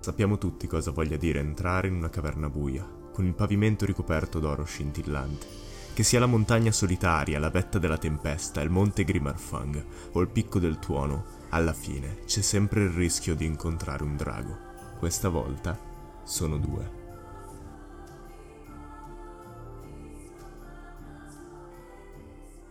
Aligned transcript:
Sappiamo 0.00 0.38
tutti 0.38 0.66
cosa 0.66 0.90
voglia 0.90 1.16
dire 1.16 1.40
entrare 1.40 1.88
in 1.88 1.94
una 1.94 2.08
caverna 2.08 2.48
buia, 2.48 2.88
con 3.12 3.26
il 3.26 3.34
pavimento 3.34 3.84
ricoperto 3.84 4.38
d'oro 4.38 4.64
scintillante. 4.64 5.46
Che 5.92 6.02
sia 6.04 6.20
la 6.20 6.26
montagna 6.26 6.70
solitaria, 6.70 7.40
la 7.40 7.50
vetta 7.50 7.78
della 7.78 7.98
tempesta, 7.98 8.60
il 8.60 8.70
monte 8.70 9.02
Grimarfang 9.02 9.84
o 10.12 10.20
il 10.20 10.28
picco 10.28 10.60
del 10.60 10.78
tuono, 10.78 11.24
alla 11.50 11.72
fine 11.72 12.20
c'è 12.24 12.40
sempre 12.40 12.82
il 12.82 12.90
rischio 12.90 13.34
di 13.34 13.44
incontrare 13.44 14.04
un 14.04 14.16
drago. 14.16 14.56
Questa 14.98 15.28
volta 15.28 15.76
sono 16.22 16.56
due. 16.58 16.96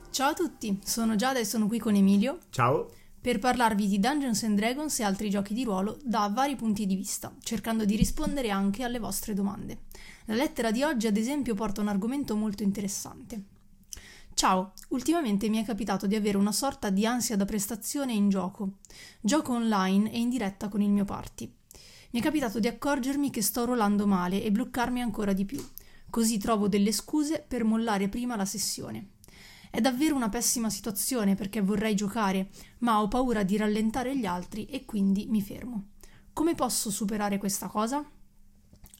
Ciao 0.10 0.30
a 0.30 0.34
tutti, 0.34 0.80
sono 0.84 1.16
Giada 1.16 1.38
e 1.38 1.46
sono 1.46 1.68
qui 1.68 1.78
con 1.78 1.94
Emilio 1.94 2.40
Ciao! 2.50 2.90
Per 3.20 3.40
parlarvi 3.40 3.88
di 3.88 4.00
Dungeons 4.00 4.44
and 4.44 4.58
Dragons 4.58 5.00
e 5.00 5.04
altri 5.04 5.30
giochi 5.30 5.54
di 5.54 5.64
ruolo 5.64 5.98
da 6.04 6.30
vari 6.34 6.56
punti 6.56 6.86
di 6.86 6.96
vista, 6.96 7.36
cercando 7.42 7.84
di 7.84 7.96
rispondere 7.96 8.50
anche 8.50 8.84
alle 8.84 9.00
vostre 9.00 9.34
domande. 9.34 9.86
La 10.26 10.36
lettera 10.36 10.72
di 10.72 10.84
oggi, 10.84 11.08
ad 11.08 11.18
esempio, 11.18 11.54
porta 11.56 11.82
un 11.82 11.88
argomento 11.88 12.36
molto 12.36 12.64
interessante. 12.64 13.44
Ciao, 14.34 14.74
ultimamente 14.90 15.50
mi 15.50 15.58
è 15.58 15.66
capitato 15.66 16.06
di 16.06 16.16
avere 16.16 16.38
una 16.38 16.52
sorta 16.52 16.92
di 16.92 17.08
ansia 17.08 17.36
da 17.36 17.46
prestazione 17.46 18.14
in 18.14 18.30
gioco. 18.30 18.74
Gioco 19.20 19.54
online 19.54 20.12
e 20.12 20.20
in 20.20 20.30
diretta 20.30 20.70
con 20.70 20.82
il 20.82 20.92
mio 20.92 21.06
party. 21.06 21.52
Mi 22.12 22.20
è 22.20 22.24
capitato 22.24 22.60
di 22.60 22.68
accorgermi 22.68 23.32
che 23.32 23.42
sto 23.42 23.66
rollando 23.66 24.06
male 24.06 24.44
e 24.44 24.52
bloccarmi 24.52 25.02
ancora 25.02 25.34
di 25.34 25.44
più. 25.44 25.62
Così 26.10 26.38
trovo 26.38 26.68
delle 26.68 26.92
scuse 26.92 27.44
per 27.46 27.64
mollare 27.64 28.10
prima 28.10 28.36
la 28.36 28.46
sessione. 28.46 29.16
È 29.70 29.80
davvero 29.82 30.16
una 30.16 30.30
pessima 30.30 30.70
situazione 30.70 31.36
perché 31.36 31.62
vorrei 31.62 31.96
giocare, 31.96 32.50
ma 32.80 33.02
ho 33.02 33.08
paura 33.08 33.44
di 33.44 33.58
rallentare 33.58 34.18
gli 34.18 34.26
altri 34.26 34.66
e 34.66 34.86
quindi 34.86 35.26
mi 35.30 35.42
fermo. 35.42 35.90
Come 36.34 36.56
posso 36.56 36.90
superare 36.90 37.38
questa 37.38 37.68
cosa? 37.68 38.04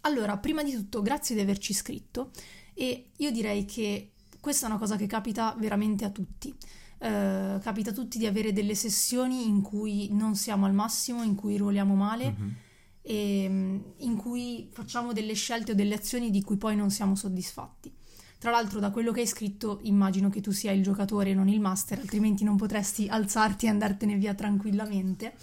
Allora, 0.02 0.38
prima 0.38 0.64
di 0.64 0.72
tutto, 0.72 1.02
grazie 1.02 1.36
di 1.36 1.42
averci 1.42 1.74
scritto 1.74 2.32
e 2.74 3.12
io 3.18 3.32
direi 3.32 3.66
che 3.66 4.12
questa 4.40 4.68
è 4.68 4.70
una 4.70 4.80
cosa 4.80 4.96
che 4.96 5.08
capita 5.08 5.56
veramente 5.58 6.06
a 6.06 6.10
tutti. 6.10 6.54
Eh, 7.00 7.60
capita 7.62 7.90
a 7.92 7.94
tutti 7.94 8.18
di 8.18 8.26
avere 8.26 8.54
delle 8.54 8.74
sessioni 8.76 9.48
in 9.48 9.62
cui 9.62 10.08
non 10.12 10.36
siamo 10.36 10.66
al 10.66 10.74
massimo, 10.74 11.24
in 11.24 11.36
cui 11.36 11.58
ruoliamo 11.58 11.94
male 11.96 12.30
Mhm. 12.38 12.56
e 13.02 13.48
mm, 13.50 13.80
in 13.98 14.16
cui 14.16 14.68
facciamo 14.72 15.14
delle 15.14 15.34
scelte 15.34 15.72
o 15.74 15.76
delle 15.76 15.96
azioni 15.96 16.30
di 16.32 16.42
cui 16.42 16.58
poi 16.58 16.76
non 16.76 16.90
siamo 16.90 17.16
soddisfatti. 17.16 17.94
Tra 18.40 18.52
l'altro, 18.52 18.80
da 18.80 18.92
quello 18.92 19.12
che 19.12 19.22
hai 19.22 19.28
scritto, 19.28 19.80
immagino 19.84 20.30
che 20.30 20.42
tu 20.42 20.52
sia 20.52 20.72
il 20.72 20.84
giocatore 20.84 21.32
e 21.32 21.34
non 21.34 21.48
il 21.48 21.60
master, 21.60 22.00
altrimenti 22.00 22.44
non 22.44 22.56
potresti 22.56 23.08
alzarti 23.08 23.66
e 23.66 23.70
andartene 23.70 24.16
via 24.16 24.34
tranquillamente. 24.36 25.34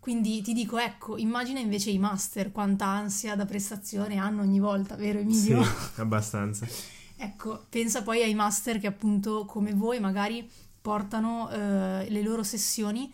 Quindi 0.00 0.40
ti 0.40 0.54
dico, 0.54 0.78
ecco, 0.78 1.18
immagina 1.18 1.60
invece 1.60 1.90
i 1.90 1.98
master, 1.98 2.50
quanta 2.52 2.86
ansia 2.86 3.36
da 3.36 3.44
prestazione 3.44 4.16
hanno 4.16 4.40
ogni 4.40 4.58
volta, 4.58 4.96
vero 4.96 5.18
Sì, 5.18 5.24
Emilio? 5.24 5.62
abbastanza. 5.96 6.66
Ecco, 7.16 7.66
pensa 7.68 8.02
poi 8.02 8.22
ai 8.22 8.34
master 8.34 8.80
che 8.80 8.86
appunto 8.86 9.44
come 9.44 9.74
voi 9.74 10.00
magari 10.00 10.48
portano 10.80 11.50
eh, 11.50 12.06
le 12.08 12.22
loro 12.22 12.42
sessioni 12.42 13.12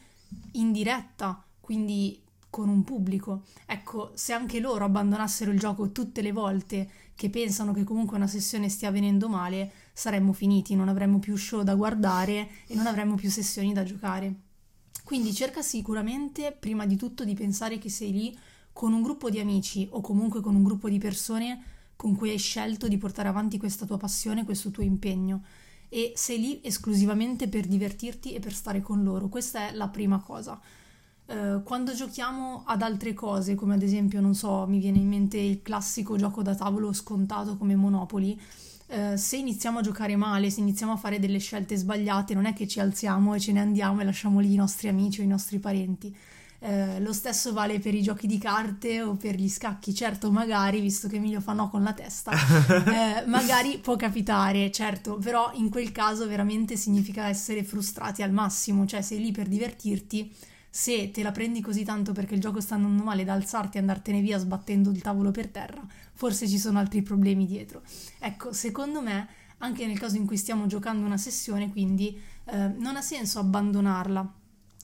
in 0.52 0.70
diretta, 0.70 1.42
quindi 1.60 2.22
con 2.48 2.68
un 2.68 2.84
pubblico. 2.84 3.42
Ecco, 3.66 4.12
se 4.14 4.32
anche 4.32 4.60
loro 4.60 4.84
abbandonassero 4.84 5.50
il 5.50 5.58
gioco 5.58 5.90
tutte 5.90 6.22
le 6.22 6.30
volte 6.30 6.88
che 7.16 7.30
pensano 7.30 7.72
che 7.72 7.82
comunque 7.82 8.16
una 8.16 8.26
sessione 8.26 8.68
stia 8.68 8.90
venendo 8.90 9.28
male, 9.28 9.72
saremmo 9.92 10.32
finiti, 10.32 10.76
non 10.76 10.88
avremmo 10.88 11.18
più 11.18 11.34
show 11.34 11.62
da 11.62 11.74
guardare 11.74 12.48
e 12.66 12.74
non 12.74 12.86
avremmo 12.86 13.16
più 13.16 13.30
sessioni 13.30 13.72
da 13.72 13.82
giocare. 13.82 14.34
Quindi 15.02 15.32
cerca 15.32 15.62
sicuramente 15.62 16.54
prima 16.58 16.84
di 16.84 16.96
tutto 16.96 17.24
di 17.24 17.34
pensare 17.34 17.78
che 17.78 17.88
sei 17.88 18.12
lì 18.12 18.38
con 18.72 18.92
un 18.92 19.02
gruppo 19.02 19.30
di 19.30 19.40
amici 19.40 19.88
o 19.90 20.02
comunque 20.02 20.40
con 20.40 20.54
un 20.54 20.62
gruppo 20.62 20.90
di 20.90 20.98
persone 20.98 21.62
con 21.96 22.14
cui 22.14 22.30
hai 22.30 22.38
scelto 22.38 22.86
di 22.86 22.98
portare 22.98 23.28
avanti 23.28 23.56
questa 23.56 23.86
tua 23.86 23.96
passione, 23.96 24.44
questo 24.44 24.70
tuo 24.70 24.82
impegno 24.82 25.42
e 25.88 26.12
sei 26.14 26.38
lì 26.38 26.60
esclusivamente 26.62 27.48
per 27.48 27.66
divertirti 27.66 28.34
e 28.34 28.40
per 28.40 28.52
stare 28.52 28.82
con 28.82 29.02
loro. 29.02 29.28
Questa 29.28 29.68
è 29.68 29.72
la 29.72 29.88
prima 29.88 30.18
cosa. 30.18 30.60
Eh, 31.26 31.60
quando 31.64 31.92
giochiamo 31.92 32.62
ad 32.66 32.82
altre 32.82 33.12
cose, 33.12 33.54
come 33.54 33.74
ad 33.74 33.82
esempio, 33.82 34.20
non 34.20 34.34
so, 34.34 34.66
mi 34.66 34.78
viene 34.78 34.98
in 34.98 35.08
mente 35.08 35.38
il 35.38 35.62
classico 35.62 36.16
gioco 36.16 36.42
da 36.42 36.54
tavolo 36.54 36.92
scontato 36.92 37.56
come 37.56 37.74
Monopoli, 37.74 38.40
eh, 38.88 39.16
se 39.16 39.36
iniziamo 39.36 39.80
a 39.80 39.82
giocare 39.82 40.14
male, 40.14 40.50
se 40.50 40.60
iniziamo 40.60 40.92
a 40.92 40.96
fare 40.96 41.18
delle 41.18 41.38
scelte 41.38 41.76
sbagliate, 41.76 42.34
non 42.34 42.46
è 42.46 42.52
che 42.52 42.68
ci 42.68 42.78
alziamo 42.78 43.34
e 43.34 43.40
ce 43.40 43.52
ne 43.52 43.60
andiamo 43.60 44.00
e 44.00 44.04
lasciamo 44.04 44.38
lì 44.38 44.52
i 44.52 44.56
nostri 44.56 44.88
amici 44.88 45.20
o 45.20 45.24
i 45.24 45.26
nostri 45.26 45.58
parenti. 45.58 46.14
Eh, 46.60 47.00
lo 47.00 47.12
stesso 47.12 47.52
vale 47.52 47.80
per 47.80 47.94
i 47.94 48.00
giochi 48.00 48.26
di 48.26 48.38
carte 48.38 49.02
o 49.02 49.14
per 49.14 49.34
gli 49.34 49.48
scacchi. 49.48 49.92
Certo, 49.92 50.30
magari, 50.30 50.80
visto 50.80 51.08
che 51.08 51.16
Emilio 51.16 51.40
fa 51.40 51.52
no 51.52 51.68
con 51.68 51.82
la 51.82 51.92
testa, 51.92 52.30
eh, 53.20 53.26
magari 53.26 53.78
può 53.78 53.96
capitare, 53.96 54.70
certo, 54.70 55.16
però 55.16 55.50
in 55.54 55.68
quel 55.68 55.90
caso 55.90 56.26
veramente 56.28 56.76
significa 56.76 57.26
essere 57.26 57.64
frustrati 57.64 58.22
al 58.22 58.32
massimo, 58.32 58.86
cioè 58.86 59.02
sei 59.02 59.20
lì 59.20 59.32
per 59.32 59.48
divertirti. 59.48 60.32
Se 60.76 61.10
te 61.10 61.22
la 61.22 61.32
prendi 61.32 61.62
così 61.62 61.84
tanto 61.84 62.12
perché 62.12 62.34
il 62.34 62.40
gioco 62.42 62.60
sta 62.60 62.74
andando 62.74 63.02
male 63.02 63.24
da 63.24 63.32
alzarti 63.32 63.78
e 63.78 63.80
andartene 63.80 64.20
via 64.20 64.36
sbattendo 64.36 64.90
il 64.90 65.00
tavolo 65.00 65.30
per 65.30 65.48
terra, 65.48 65.82
forse 66.12 66.46
ci 66.46 66.58
sono 66.58 66.78
altri 66.78 67.00
problemi 67.00 67.46
dietro. 67.46 67.80
Ecco, 68.18 68.52
secondo 68.52 69.00
me, 69.00 69.26
anche 69.56 69.86
nel 69.86 69.98
caso 69.98 70.16
in 70.16 70.26
cui 70.26 70.36
stiamo 70.36 70.66
giocando 70.66 71.06
una 71.06 71.16
sessione, 71.16 71.70
quindi 71.70 72.20
eh, 72.44 72.74
non 72.76 72.94
ha 72.96 73.00
senso 73.00 73.38
abbandonarla 73.38 74.34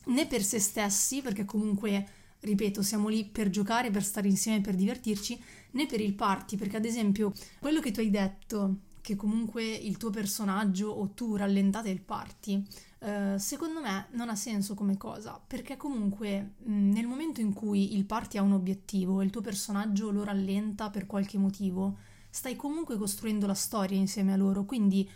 né 0.06 0.26
per 0.26 0.42
se 0.42 0.60
stessi, 0.60 1.20
perché 1.20 1.44
comunque, 1.44 2.06
ripeto, 2.40 2.80
siamo 2.80 3.08
lì 3.08 3.26
per 3.26 3.50
giocare, 3.50 3.90
per 3.90 4.02
stare 4.02 4.28
insieme, 4.28 4.62
per 4.62 4.74
divertirci, 4.74 5.38
né 5.72 5.84
per 5.84 6.00
il 6.00 6.14
party, 6.14 6.56
perché 6.56 6.78
ad 6.78 6.86
esempio 6.86 7.34
quello 7.60 7.80
che 7.80 7.90
tu 7.90 8.00
hai 8.00 8.08
detto, 8.08 8.76
che 9.02 9.14
comunque 9.14 9.62
il 9.62 9.98
tuo 9.98 10.08
personaggio 10.08 10.88
o 10.88 11.10
tu 11.10 11.36
rallentate 11.36 11.90
il 11.90 12.00
party, 12.00 12.64
eh, 13.04 13.36
secondo 13.36 13.80
me 13.80 14.06
non 14.12 14.28
ha 14.28 14.36
senso 14.36 14.74
come 14.74 14.96
cosa, 14.96 15.40
perché 15.44 15.76
comunque 15.76 16.54
mh, 16.58 16.90
nel 16.92 17.06
momento 17.06 17.40
in 17.40 17.52
cui 17.52 17.96
il 17.96 18.04
party 18.04 18.38
ha 18.38 18.42
un 18.42 18.52
obiettivo 18.52 19.20
e 19.20 19.24
il 19.24 19.30
tuo 19.30 19.40
personaggio 19.40 20.12
lo 20.12 20.22
rallenta 20.22 20.88
per 20.88 21.06
qualche 21.06 21.36
motivo, 21.36 21.98
stai 22.30 22.54
comunque 22.54 22.96
costruendo 22.96 23.46
la 23.46 23.54
storia 23.54 23.98
insieme 23.98 24.32
a 24.32 24.36
loro, 24.36 24.64
quindi 24.64 25.08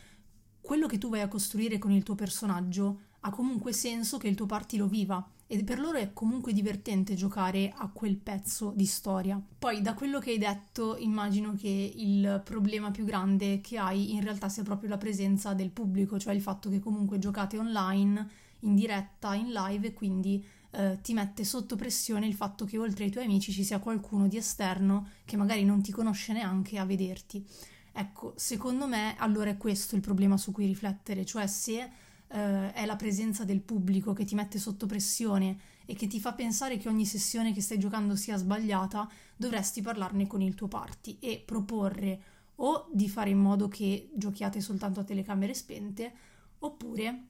quello 0.61 0.89
che 0.89 0.99
tu 0.99 1.09
vai 1.09 1.21
a 1.21 1.29
costruire 1.29 1.79
con 1.79 1.93
il 1.93 2.03
tuo 2.03 2.17
personaggio 2.17 3.03
ha 3.21 3.31
comunque 3.31 3.73
senso 3.73 4.19
che 4.19 4.27
il 4.27 4.35
tuo 4.35 4.47
party 4.47 4.77
lo 4.77 4.89
viva 4.89 5.25
e 5.49 5.63
per 5.63 5.79
loro 5.79 5.99
è 5.99 6.13
comunque 6.13 6.53
divertente 6.53 7.15
giocare 7.15 7.73
a 7.77 7.89
quel 7.89 8.17
pezzo 8.17 8.73
di 8.75 8.87
storia. 8.87 9.41
Poi 9.59 9.81
da 9.81 9.95
quello 9.95 10.19
che 10.19 10.31
hai 10.31 10.39
detto 10.39 10.97
immagino 10.97 11.55
che 11.55 11.93
il 11.95 12.41
problema 12.45 12.91
più 12.91 13.05
grande 13.05 13.61
che 13.61 13.79
hai 13.79 14.15
in 14.15 14.23
realtà 14.23 14.49
sia 14.49 14.65
proprio 14.65 14.89
la 14.89 14.99
presenza 14.99 15.55
del 15.55 15.71
pubblico, 15.71 16.19
cioè 16.19 16.35
il 16.35 16.43
fatto 16.43 16.69
che 16.69 16.81
comunque 16.81 17.19
giocate 17.19 17.59
online, 17.59 18.29
in 18.61 18.75
diretta, 18.75 19.35
in 19.35 19.53
live 19.53 19.87
e 19.89 19.93
quindi 19.93 20.45
eh, 20.73 20.99
ti 21.01 21.13
mette 21.13 21.45
sotto 21.45 21.77
pressione 21.77 22.27
il 22.27 22.35
fatto 22.35 22.65
che 22.65 22.79
oltre 22.79 23.05
ai 23.05 23.11
tuoi 23.11 23.25
amici 23.25 23.53
ci 23.53 23.63
sia 23.63 23.79
qualcuno 23.79 24.27
di 24.27 24.37
esterno 24.37 25.11
che 25.25 25.37
magari 25.37 25.65
non 25.65 25.81
ti 25.81 25.93
conosce 25.93 26.33
neanche 26.33 26.79
a 26.79 26.85
vederti. 26.85 27.47
Ecco, 27.93 28.35
secondo 28.37 28.87
me 28.87 29.15
allora 29.19 29.49
è 29.51 29.57
questo 29.57 29.95
il 29.95 30.03
problema 30.03 30.37
su 30.37 30.53
cui 30.53 30.67
riflettere, 30.67 31.25
cioè 31.25 31.47
se 31.47 31.89
eh, 32.29 32.73
è 32.73 32.85
la 32.85 32.97
presenza 32.97 33.45
del 33.45 33.61
pubblico 33.61 34.13
che 34.13 34.25
ti 34.25 34.35
mette 34.35 34.59
sotto 34.59 34.87
pressione 34.87 35.59
e 35.87 35.95
che 35.95 36.07
ti 36.07 36.21
fa 36.21 36.33
pensare 36.33 36.77
che 36.79 36.89
ogni 36.89 37.07
sessione 37.07 37.53
che 37.53 37.61
stai 37.61 37.79
giocando 37.79 38.17
sia 38.17 38.37
sbagliata, 38.37 39.09
dovresti 39.37 39.83
parlarne 39.83 40.27
con 40.27 40.41
il 40.43 40.55
tuo 40.55 40.69
party 40.69 41.19
e 41.21 41.43
proporre 41.45 42.21
o 42.57 42.89
di 42.93 43.09
fare 43.09 43.31
in 43.31 43.39
modo 43.39 43.69
che 43.69 44.11
giochiate 44.15 44.61
soltanto 44.61 45.01
a 45.01 45.05
telecamere 45.05 45.55
spente, 45.55 46.13
oppure 46.59 47.23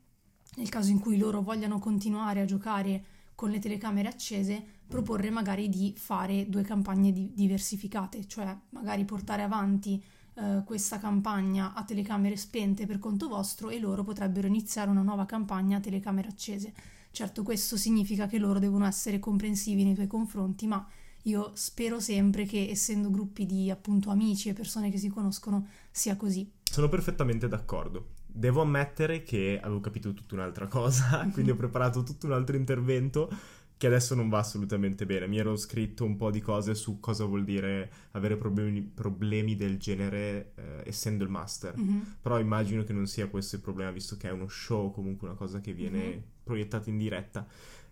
nel 0.56 0.68
caso 0.68 0.90
in 0.90 1.00
cui 1.00 1.18
loro 1.18 1.42
vogliano 1.42 1.78
continuare 1.78 2.40
a 2.40 2.44
giocare 2.44 3.04
con 3.34 3.50
le 3.50 3.58
telecamere 3.58 4.08
accese, 4.08 4.64
proporre 4.86 5.28
magari 5.30 5.68
di 5.68 5.92
fare 5.96 6.48
due 6.48 6.62
campagne 6.62 7.12
di- 7.12 7.32
diversificate, 7.34 8.26
cioè 8.26 8.56
magari 8.70 9.04
portare 9.04 9.42
avanti 9.42 10.02
eh, 10.38 10.62
questa 10.64 10.98
campagna 10.98 11.72
a 11.72 11.82
telecamere 11.82 12.36
spente 12.36 12.86
per 12.86 12.98
conto 12.98 13.26
vostro 13.26 13.70
e 13.70 13.78
loro 13.78 14.04
potrebbero 14.04 14.46
iniziare 14.46 14.90
una 14.90 15.02
nuova 15.02 15.24
campagna 15.24 15.78
a 15.78 15.80
telecamere 15.80 16.28
accese. 16.28 16.72
Certo, 17.10 17.42
questo 17.42 17.78
significa 17.78 18.26
che 18.26 18.38
loro 18.38 18.58
devono 18.58 18.84
essere 18.84 19.18
comprensivi 19.18 19.82
nei 19.82 19.94
tuoi 19.94 20.06
confronti, 20.06 20.66
ma 20.66 20.86
io 21.22 21.52
spero 21.54 22.00
sempre 22.00 22.44
che, 22.44 22.68
essendo 22.68 23.10
gruppi 23.10 23.46
di 23.46 23.70
appunto 23.70 24.10
amici 24.10 24.50
e 24.50 24.52
persone 24.52 24.90
che 24.90 24.98
si 24.98 25.08
conoscono, 25.08 25.68
sia 25.90 26.16
così. 26.16 26.52
Sono 26.62 26.90
perfettamente 26.90 27.48
d'accordo. 27.48 28.08
Devo 28.26 28.60
ammettere 28.60 29.22
che 29.22 29.58
avevo 29.62 29.80
capito 29.80 30.12
tutta 30.12 30.34
un'altra 30.34 30.68
cosa, 30.68 31.26
quindi 31.32 31.50
ho 31.50 31.56
preparato 31.56 32.02
tutto 32.02 32.26
un 32.26 32.32
altro 32.32 32.56
intervento 32.56 33.30
che 33.78 33.86
adesso 33.86 34.14
non 34.14 34.28
va 34.28 34.38
assolutamente 34.38 35.04
bene. 35.06 35.26
Mi 35.26 35.38
ero 35.38 35.54
scritto 35.56 36.04
un 36.04 36.16
po' 36.16 36.30
di 36.30 36.40
cose 36.40 36.74
su 36.74 36.98
cosa 36.98 37.24
vuol 37.26 37.44
dire 37.44 37.90
avere 38.12 38.36
problemi, 38.36 38.80
problemi 38.82 39.54
del 39.54 39.78
genere 39.78 40.52
eh, 40.54 40.82
essendo 40.86 41.24
il 41.24 41.30
master. 41.30 41.76
Mhm. 41.76 42.16
Però 42.22 42.38
immagino 42.40 42.84
che 42.84 42.92
non 42.92 43.06
sia 43.06 43.28
questo 43.28 43.56
il 43.56 43.62
problema, 43.62 43.90
visto 43.90 44.16
che 44.16 44.28
è 44.28 44.32
uno 44.32 44.48
show, 44.48 44.90
comunque 44.92 45.28
una 45.28 45.36
cosa 45.36 45.60
che 45.60 45.72
viene 45.74 46.06
Mhm. 46.08 46.22
proiettata 46.44 46.88
in 46.88 46.96
diretta. 46.98 47.46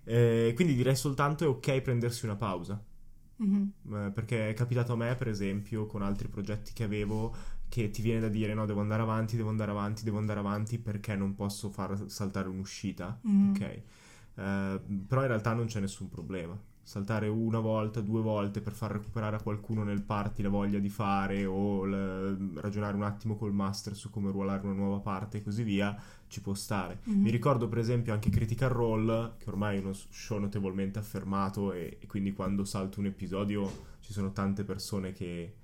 Eh, 0.04 0.52
quindi 0.54 0.75
direi 0.75 0.96
soltanto 0.96 1.44
è 1.44 1.48
ok 1.48 1.81
prendersi 1.82 2.25
una 2.25 2.36
pausa. 2.36 2.82
Mhm. 3.36 3.72
Eh, 3.92 4.10
perché 4.14 4.48
è 4.50 4.54
capitato 4.54 4.92
a 4.92 4.96
me, 4.96 5.14
per 5.16 5.28
esempio, 5.28 5.86
con 5.86 6.00
altri 6.02 6.28
progetti 6.28 6.72
che 6.72 6.84
avevo, 6.84 7.34
che 7.69 7.90
ti 7.90 8.00
viene 8.00 8.20
da 8.20 8.28
dire 8.28 8.54
no, 8.54 8.64
devo 8.64 8.81
andare 8.81 9.02
avanti, 9.02 9.36
devo 9.36 9.48
andare 9.50 9.70
avanti, 9.72 10.04
devo 10.04 10.19
andare 10.19 10.38
avanti 10.38 10.78
perché 10.78 11.14
non 11.16 11.34
posso 11.34 11.69
far 11.69 12.04
saltare 12.06 12.48
un'uscita. 12.48 13.19
Mhm. 13.22 13.50
Ok. 13.50 13.81
Eh, 14.36 14.81
però 15.06 15.20
in 15.22 15.28
realtà 15.28 15.52
non 15.52 15.66
c'è 15.66 15.81
nessun 15.81 16.08
problema. 16.08 16.58
Saltare 16.86 17.28
una 17.28 17.60
volta, 17.60 18.02
due 18.02 18.20
volte 18.20 18.60
per 18.60 18.75
far 18.75 18.92
recuperare 18.92 19.36
a 19.36 19.40
qualcuno 19.40 19.84
nel 19.84 20.02
party 20.02 20.42
la 20.42 20.50
voglia 20.50 20.78
di 20.78 20.90
fare 20.90 21.46
o 21.46 21.84
l- 21.86 22.52
ragionare 22.56 22.94
un 22.94 23.04
attimo 23.04 23.36
col 23.36 23.54
master 23.54 23.96
su 23.96 24.10
come 24.10 24.31
ruolare 24.31 24.66
una 24.66 24.75
nuova 24.75 24.98
parte 24.98 25.38
e 25.38 25.42
così 25.42 25.62
via, 25.62 25.96
ci 26.28 26.42
può 26.42 26.52
stare. 26.52 26.98
Mhm. 27.04 27.22
Mi 27.22 27.31
ricordo 27.31 27.69
per 27.69 27.78
esempio 27.78 28.12
anche 28.12 28.28
Critical 28.28 28.69
Role, 28.69 29.32
che 29.38 29.48
ormai 29.48 29.78
è 29.78 29.81
uno 29.81 29.94
show 29.94 30.38
notevolmente 30.38 30.98
affermato 30.98 31.72
e, 31.72 31.96
e 32.00 32.06
quindi 32.06 32.34
quando 32.34 32.64
salto 32.64 33.00
un 33.00 33.06
episodio 33.06 33.70
ci 34.00 34.12
sono 34.12 34.32
tante 34.32 34.62
persone 34.64 35.12
che, 35.12 35.54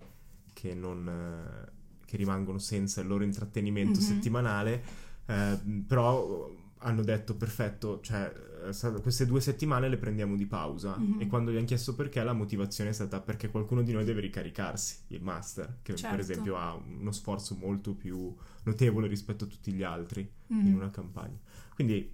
che 0.55 0.75
non... 0.75 1.07
eh, 1.07 1.79
che 2.07 2.17
rimangono 2.17 2.59
senza 2.59 3.01
il 3.03 3.07
loro 3.07 3.23
intrattenimento 3.25 4.01
Mhm. 4.01 4.05
settimanale, 4.07 4.83
eh, 5.27 5.59
però 5.87 6.51
hanno 6.83 7.03
detto 7.03 7.35
perfetto, 7.37 8.01
cioè 8.01 8.33
eh, 8.71 9.01
queste 9.03 9.27
due 9.27 9.41
settimane 9.41 9.89
le 9.89 9.97
prendiamo 9.99 10.37
di 10.37 10.47
pausa 10.47 10.97
Mhm. 10.97 11.21
e 11.21 11.27
quando 11.27 11.51
gli 11.51 11.57
hanno 11.57 11.67
chiesto 11.67 11.95
perché 11.95 12.23
la 12.23 12.33
motivazione 12.33 12.91
è 12.91 12.93
stata 12.93 13.21
perché 13.21 13.51
qualcuno 13.51 13.83
di 13.83 13.93
noi 13.93 14.05
deve 14.05 14.21
ricaricarsi, 14.21 15.01
il 15.09 15.23
master, 15.23 15.79
che 15.83 15.95
Certo. 15.95 16.17
per 16.17 16.25
esempio 16.25 16.57
ha 16.57 16.75
uno 16.75 17.13
sforzo 17.13 17.55
molto 17.55 17.95
più 17.95 18.35
notevole 18.65 19.09
rispetto 19.09 19.45
a 19.45 19.47
tutti 19.47 19.73
gli 19.73 19.83
altri 19.83 20.31
Mhm. 20.49 20.67
in 20.67 20.75
una 20.75 20.91
campagna. 20.91 21.39
Quindi 21.75 22.13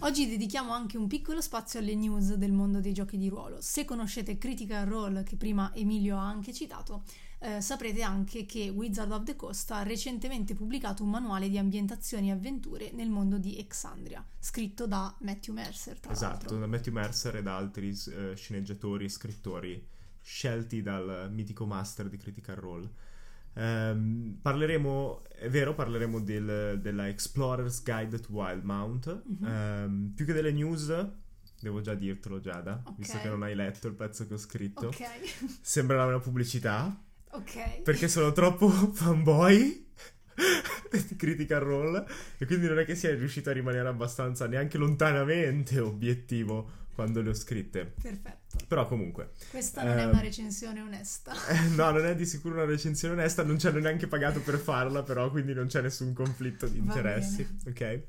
Oggi 0.00 0.28
dedichiamo 0.28 0.72
anche 0.72 0.98
un 0.98 1.06
piccolo 1.06 1.40
spazio 1.40 1.78
alle 1.78 1.94
news 1.94 2.34
del 2.34 2.52
mondo 2.52 2.80
dei 2.80 2.92
giochi 2.92 3.16
di 3.16 3.28
ruolo. 3.28 3.56
Se 3.60 3.86
conoscete 3.86 4.36
Critical 4.36 4.86
Role, 4.86 5.22
che 5.22 5.36
prima 5.36 5.72
Emilio 5.74 6.18
ha 6.18 6.26
anche 6.28 6.52
citato, 6.52 7.04
eh, 7.44 7.60
saprete 7.60 8.02
anche 8.02 8.46
che 8.46 8.70
Wizard 8.70 9.10
of 9.12 9.24
the 9.24 9.36
Coast 9.36 9.70
ha 9.72 9.82
recentemente 9.82 10.54
pubblicato 10.54 11.02
un 11.02 11.10
manuale 11.10 11.48
di 11.50 11.58
ambientazioni 11.58 12.28
e 12.28 12.32
avventure 12.32 12.90
nel 12.92 13.10
mondo 13.10 13.36
di 13.38 13.58
Exandria, 13.58 14.24
scritto 14.38 14.86
da 14.86 15.14
Matthew 15.20 15.54
Mercer, 15.54 16.00
tra 16.00 16.12
Esatto, 16.12 16.32
l'altro. 16.38 16.58
da 16.58 16.66
Matthew 16.66 16.92
Mercer 16.94 17.36
e 17.36 17.42
da 17.42 17.56
altri 17.56 17.88
eh, 17.90 18.34
sceneggiatori 18.34 19.04
e 19.04 19.08
scrittori 19.08 19.86
scelti 20.22 20.80
dal 20.80 21.28
mitico 21.30 21.66
master 21.66 22.08
di 22.08 22.16
Critical 22.16 22.56
Role. 22.56 22.90
Ehm, 23.56 24.38
parleremo, 24.40 25.24
è 25.28 25.48
vero, 25.48 25.74
parleremo 25.74 26.20
del- 26.20 26.80
della 26.80 27.08
Explorer's 27.08 27.82
Guide 27.84 28.18
to 28.20 28.32
Wildmount. 28.32 29.22
Mhm. 29.26 29.46
Ehm, 29.46 30.12
più 30.16 30.24
che 30.24 30.32
delle 30.32 30.50
news, 30.52 30.92
devo 31.60 31.80
già 31.80 31.94
dirtelo 31.94 32.40
Giada, 32.40 32.82
Ok. 32.84 32.96
visto 32.96 33.18
che 33.18 33.28
non 33.28 33.42
hai 33.42 33.54
letto 33.54 33.86
il 33.86 33.94
pezzo 33.94 34.26
che 34.26 34.34
ho 34.34 34.38
scritto. 34.38 34.86
Ok, 34.88 34.98
Sembrerà 35.60 36.04
una 36.06 36.18
pubblicità, 36.18 36.98
ok. 37.34 37.82
perché 37.82 38.08
sono 38.08 38.32
troppo 38.32 38.68
fanboy 38.92 39.82
Critical 41.16 41.60
Role 41.60 42.04
e 42.38 42.46
quindi 42.46 42.66
non 42.66 42.78
è 42.78 42.84
che 42.84 42.94
sia 42.94 43.14
riuscito 43.14 43.50
a 43.50 43.52
rimanere 43.52 43.88
abbastanza 43.88 44.46
neanche 44.46 44.78
lontanamente 44.78 45.78
obiettivo 45.80 46.82
quando 46.94 47.20
le 47.22 47.30
ho 47.30 47.34
scritte. 47.34 47.92
Perfetto. 48.00 48.64
Però 48.68 48.86
comunque, 48.86 49.30
Questa 49.50 49.82
non 49.82 49.98
è 49.98 50.02
Ehm, 50.02 50.10
una 50.10 50.20
recensione 50.20 50.80
onesta. 50.80 51.32
eh, 51.50 51.68
no, 51.70 51.90
non 51.90 52.06
è 52.06 52.14
di 52.14 52.24
sicuro 52.24 52.54
una 52.54 52.64
recensione 52.64 53.14
onesta, 53.14 53.42
non 53.42 53.58
ci 53.58 53.66
hanno 53.66 53.80
neanche 53.80 54.06
pagato 54.06 54.40
per 54.40 54.58
farla, 54.58 55.02
però 55.02 55.28
quindi 55.30 55.54
non 55.54 55.66
c'è 55.66 55.80
nessun 55.82 56.12
conflitto 56.12 56.66
di 56.68 56.78
Va 56.78 56.84
interessi, 56.94 57.58
ok? 57.66 58.02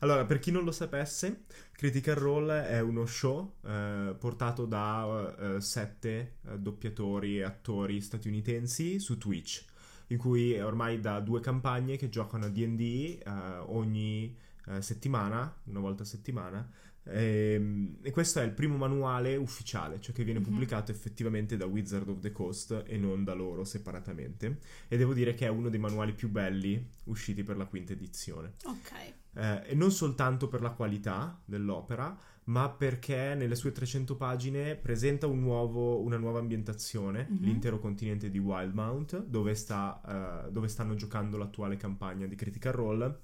Allora, 0.00 0.24
per 0.24 0.38
chi 0.38 0.50
non 0.50 0.64
lo 0.64 0.72
sapesse, 0.72 1.44
Critical 1.72 2.14
Role 2.16 2.66
è 2.68 2.80
uno 2.80 3.06
show 3.06 3.54
eh, 3.64 4.14
portato 4.18 4.64
da 4.66 5.34
eh, 5.56 5.60
sette 5.60 6.36
eh, 6.46 6.58
doppiatori 6.58 7.38
e 7.38 7.42
attori 7.42 8.00
statunitensi 8.00 8.98
su 8.98 9.18
Twitch, 9.18 9.64
in 10.08 10.18
cui 10.18 10.58
ormai 10.60 11.00
da 11.00 11.20
due 11.20 11.40
campagne 11.40 11.96
che 11.96 12.08
giocano 12.08 12.46
a 12.46 12.48
D&D 12.48 12.80
eh, 13.24 13.30
ogni 13.66 14.36
eh, 14.68 14.82
settimana, 14.82 15.54
una 15.64 15.80
volta 15.80 16.02
a 16.02 16.06
settimana, 16.06 16.70
Ehm, 17.08 17.98
E, 18.02 18.10
questo 18.10 18.40
è 18.40 18.42
il 18.42 18.50
primo 18.50 18.76
manuale 18.76 19.36
ufficiale, 19.36 20.00
cioè 20.00 20.12
che 20.12 20.24
viene 20.24 20.40
Mhm. 20.40 20.44
pubblicato 20.46 20.90
effettivamente 20.90 21.56
da 21.56 21.64
Wizard 21.64 22.08
of 22.08 22.18
the 22.18 22.32
Coast 22.32 22.82
e 22.84 22.96
non 22.96 23.22
da 23.22 23.32
loro 23.32 23.62
separatamente. 23.64 24.58
E 24.88 24.96
devo 24.96 25.14
dire 25.14 25.32
che 25.34 25.46
è 25.46 25.48
uno 25.48 25.68
dei 25.68 25.78
manuali 25.78 26.12
più 26.14 26.28
belli 26.28 26.84
usciti 27.04 27.44
per 27.44 27.56
la 27.56 27.66
quinta 27.66 27.92
edizione. 27.92 28.54
Ok. 28.64 29.14
Eh, 29.36 29.62
e 29.66 29.74
non 29.74 29.90
soltanto 29.90 30.48
per 30.48 30.62
la 30.62 30.70
qualità 30.70 31.38
dell'opera, 31.44 32.16
ma 32.44 32.70
perché 32.70 33.34
nelle 33.36 33.54
sue 33.54 33.72
300 33.72 34.16
pagine 34.16 34.76
presenta 34.76 35.26
un 35.26 35.40
nuovo- 35.40 36.00
una 36.00 36.16
nuova 36.16 36.38
ambientazione, 36.38 37.26
Mhm. 37.28 37.38
l'intero 37.42 37.78
continente 37.78 38.30
di 38.30 38.38
Wildmount, 38.38 39.24
dove, 39.26 39.54
sta, 39.54 40.46
eh, 40.46 40.50
dove 40.52 40.68
stanno 40.68 40.94
giocando 40.94 41.36
l'attuale 41.36 41.76
campagna 41.76 42.26
di 42.26 42.34
Critical 42.34 42.72
Role. 42.72 43.20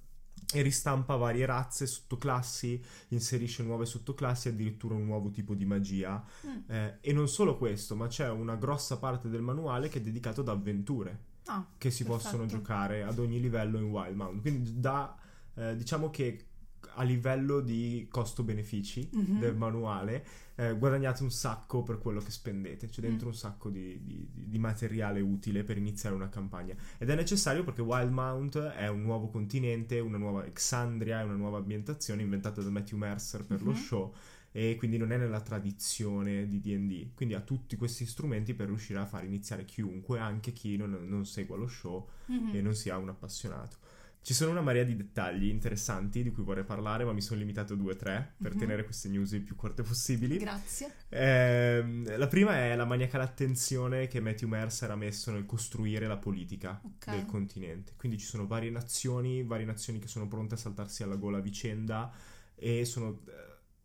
E 0.54 0.60
ristampa 0.60 1.16
varie 1.16 1.46
razze, 1.46 1.86
sottoclassi, 1.86 2.82
inserisce 3.08 3.62
nuove 3.62 3.86
sottoclassi, 3.86 4.48
addirittura 4.48 4.94
un 4.94 5.04
nuovo 5.06 5.30
tipo 5.30 5.54
di 5.54 5.64
magia. 5.64 6.22
Mm. 6.46 6.56
Eh, 6.66 6.98
e 7.00 7.12
non 7.12 7.28
solo 7.28 7.56
questo, 7.56 7.94
ma 7.96 8.06
c'è 8.08 8.28
una 8.28 8.56
grossa 8.56 8.98
parte 8.98 9.28
del 9.30 9.40
manuale 9.40 9.88
che 9.88 9.98
è 9.98 10.02
dedicato 10.02 10.40
ad 10.42 10.48
avventure 10.48 11.30
Ah, 11.46 11.64
che 11.78 11.90
si 11.90 12.04
Perfetto. 12.04 12.22
possono 12.22 12.46
giocare 12.46 13.02
ad 13.02 13.18
ogni 13.18 13.40
livello 13.40 13.78
in 13.78 13.84
Wildmount. 13.90 14.40
Quindi 14.42 14.78
da 14.78 15.16
eh, 15.54 15.76
diciamo 15.76 16.10
che 16.10 16.46
a 16.96 17.04
livello 17.04 17.60
di 17.60 18.06
costo-benefici 18.10 19.08
Mhm. 19.12 19.38
del 19.38 19.56
manuale 19.56 20.24
eh, 20.56 20.76
guadagnate 20.76 21.22
un 21.22 21.30
sacco 21.30 21.82
per 21.82 21.98
quello 21.98 22.20
che 22.20 22.30
spendete. 22.30 22.86
C'è 22.88 23.00
dentro 23.00 23.28
Mm. 23.28 23.30
un 23.30 23.34
sacco 23.36 23.70
di, 23.70 24.04
di- 24.04 24.28
di 24.30 24.58
materiale 24.58 25.20
utile 25.22 25.64
per 25.64 25.78
iniziare 25.78 26.14
una 26.14 26.28
campagna. 26.28 26.74
Ed 26.98 27.08
è 27.08 27.14
necessario 27.14 27.64
perché 27.64 27.80
Wildmount 27.80 28.58
è 28.58 28.86
un 28.88 29.00
nuovo 29.02 29.28
continente, 29.28 29.98
una 30.00 30.18
nuova 30.18 30.44
Exandria, 30.44 31.20
è 31.20 31.24
una 31.24 31.36
nuova 31.36 31.56
ambientazione 31.58 32.20
inventata 32.20 32.60
da 32.60 32.68
Matthew 32.68 32.98
Mercer 32.98 33.44
per 33.46 33.62
lo 33.62 33.70
Mhm. 33.70 33.76
show 33.76 34.14
e 34.52 34.76
quindi 34.76 34.98
non 34.98 35.10
è 35.12 35.16
nella 35.16 35.40
tradizione 35.40 36.46
di 36.46 36.60
D&D. 36.60 37.14
Quindi 37.14 37.34
ha 37.34 37.40
tutti 37.40 37.76
questi 37.76 38.04
strumenti 38.04 38.52
per 38.52 38.66
riuscire 38.66 38.98
a 38.98 39.06
far 39.06 39.24
iniziare 39.24 39.64
chiunque, 39.64 40.18
anche 40.18 40.52
chi 40.52 40.76
non, 40.76 40.98
non 41.08 41.24
segua 41.24 41.56
lo 41.56 41.66
show 41.66 42.06
mhm. 42.26 42.54
e 42.54 42.60
non 42.60 42.74
sia 42.74 42.98
un 42.98 43.08
appassionato. 43.08 43.76
Ci 44.24 44.34
sono 44.34 44.52
una 44.52 44.60
marea 44.60 44.84
di 44.84 44.94
dettagli 44.94 45.46
interessanti 45.48 46.22
di 46.22 46.30
cui 46.30 46.44
vorrei 46.44 46.62
parlare, 46.62 47.04
ma 47.04 47.12
mi 47.12 47.20
sono 47.20 47.40
limitato 47.40 47.72
a 47.72 47.76
due 47.76 47.94
o 47.94 47.96
tre 47.96 48.34
per 48.40 48.52
Mhm. 48.52 48.58
tenere 48.58 48.84
queste 48.84 49.08
news 49.08 49.32
il 49.32 49.40
più 49.42 49.56
corte 49.56 49.82
possibili. 49.82 50.36
Grazie. 50.38 50.92
Ehm, 51.08 52.16
la 52.16 52.28
prima 52.28 52.54
è 52.56 52.76
la 52.76 52.84
maniacale 52.84 53.24
attenzione 53.24 54.06
che 54.06 54.20
Matthew 54.20 54.48
Mercer 54.48 54.92
ha 54.92 54.96
messo 54.96 55.32
nel 55.32 55.44
costruire 55.44 56.06
la 56.06 56.16
politica 56.18 56.80
Ok. 56.84 57.10
del 57.10 57.26
continente. 57.26 57.94
Quindi 57.96 58.16
ci 58.16 58.26
sono 58.26 58.46
varie 58.46 58.70
nazioni, 58.70 59.42
varie 59.42 59.66
nazioni 59.66 59.98
che 59.98 60.06
sono 60.06 60.28
pronte 60.28 60.54
a 60.54 60.56
saltarsi 60.58 61.02
alla 61.02 61.16
gola 61.16 61.38
a 61.38 61.40
vicenda 61.40 62.12
e 62.54 62.84
sono 62.84 63.22
eh, 63.26 63.32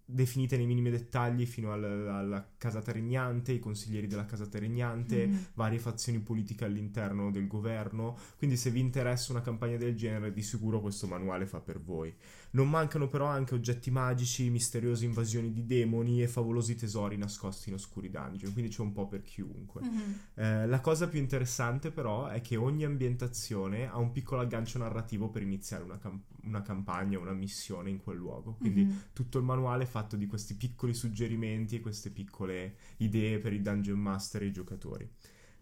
definite 0.10 0.56
nei 0.56 0.66
minimi 0.66 0.90
dettagli 0.90 1.46
fino 1.46 1.74
al- 1.74 1.84
alla 2.08 2.48
casata 2.58 2.94
regnante, 2.94 3.52
i 3.52 3.60
consiglieri 3.60 4.08
della 4.08 4.26
casata 4.26 4.58
regnante, 4.58 5.28
Mhm. 5.28 5.46
varie 5.56 5.80
fazioni 5.80 6.20
politiche 6.20 6.64
all'interno 6.64 7.30
del 7.30 7.46
governo. 7.48 8.18
Quindi 8.38 8.56
se 8.56 8.70
vi 8.70 8.80
interessa 8.80 9.34
una 9.34 9.42
campagna 9.42 9.76
del 9.76 9.96
genere, 9.98 10.32
di 10.32 10.42
sicuro 10.42 10.80
questo 10.80 11.08
manuale 11.08 11.46
fa 11.46 11.60
per 11.60 11.82
voi. 11.82 12.14
Non 12.51 12.70
mancano 12.70 13.08
però 13.08 13.25
anche 13.25 13.54
oggetti 13.54 13.92
magici, 13.92 14.50
misteriose 14.50 15.06
invasioni 15.06 15.51
di 15.51 15.66
demoni 15.66 16.22
e 16.24 16.27
favolosi 16.27 16.75
tesori 16.75 17.18
nascosti 17.18 17.70
in 17.70 17.75
oscuri 17.75 18.10
dungeon, 18.10 18.54
quindi 18.54 18.72
c'è 18.72 18.82
un 18.82 18.94
po' 18.94 19.08
per 19.08 19.22
chiunque. 19.22 19.82
Mhm. 19.82 20.20
Eh, 20.36 20.68
la 20.68 20.80
cosa 20.80 21.08
più 21.08 21.20
interessante 21.20 21.92
però 21.92 22.27
è 22.27 22.42
che 22.42 22.56
ogni 22.56 22.84
ambientazione 22.86 23.88
ha 23.88 23.98
un 23.98 24.12
piccolo 24.12 24.42
aggancio 24.42 24.77
narrativo 24.80 25.30
per 25.30 25.42
iniziare 25.42 25.84
una, 25.84 25.98
cam- 26.00 26.22
una 26.44 26.62
campagna, 26.62 27.20
una 27.20 27.34
missione 27.34 27.89
in 27.89 27.98
quel 28.01 28.18
luogo. 28.18 28.54
Quindi 28.54 28.86
Mhm. 28.86 29.01
tutto 29.13 29.38
il 29.38 29.44
manuale 29.44 29.84
è 29.84 29.88
fatto 29.88 30.16
di 30.16 30.25
questi 30.25 30.56
piccoli 30.56 30.94
suggerimenti 30.94 31.75
e 31.75 31.80
queste 31.82 32.10
piccole 32.12 32.75
idee 32.98 33.39
per 33.39 33.54
i 33.54 33.62
dungeon 33.62 34.00
master 34.00 34.44
e 34.44 34.46
i 34.48 34.51
giocatori. 34.51 35.08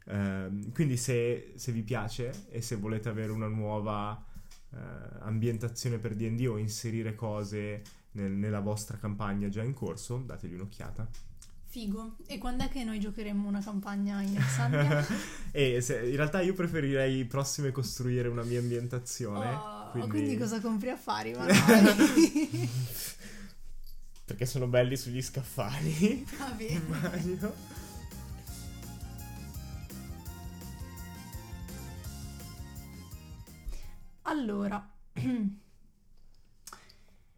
Ehm, 0.08 0.72
quindi 0.72 0.98
se, 0.98 1.54
se 1.56 1.72
vi 1.72 1.82
piace 1.82 2.46
e 2.52 2.62
se 2.62 2.76
volete 2.76 3.10
avere 3.10 3.32
una 3.32 3.48
nuova 3.48 4.24
eh, 4.76 5.18
ambientazione 5.22 5.98
per 5.98 6.16
D&D 6.16 6.48
o 6.48 6.58
inserire 6.58 7.16
cose 7.16 7.82
nel- 8.12 8.32
nella 8.32 8.60
vostra 8.60 8.98
campagna 8.98 9.48
già 9.50 9.64
in 9.64 9.74
corso, 9.74 10.18
dategli 10.18 10.54
un'occhiata. 10.54 11.08
Figo. 11.68 12.16
E 12.28 12.38
quando 12.38 12.64
è 12.64 12.70
che 12.70 12.84
noi 12.84 13.00
giocheremo 13.00 13.48
una 13.48 13.62
campagna 13.62 14.22
in 14.22 14.38
Alessandria? 14.38 15.06
e 15.52 15.82
se- 15.82 16.08
in 16.08 16.16
realtà 16.16 16.42
io 16.42 16.54
preferirei 16.54 17.26
prossime 17.26 17.72
costruire 17.72 18.30
una 18.30 18.44
mia 18.44 18.60
ambientazione. 18.60 19.50
Oh, 19.54 19.90
quindi... 19.92 20.10
quindi... 20.10 20.38
cosa 20.38 20.62
compri 20.62 20.90
affari? 20.90 21.34
Ma 21.36 21.46
Perché 24.26 24.46
sono 24.46 24.68
belli 24.68 24.96
sugli 24.96 25.22
scaffali. 25.22 26.26
Va 26.38 26.50
bene. 26.52 27.84
Allora, 34.36 34.86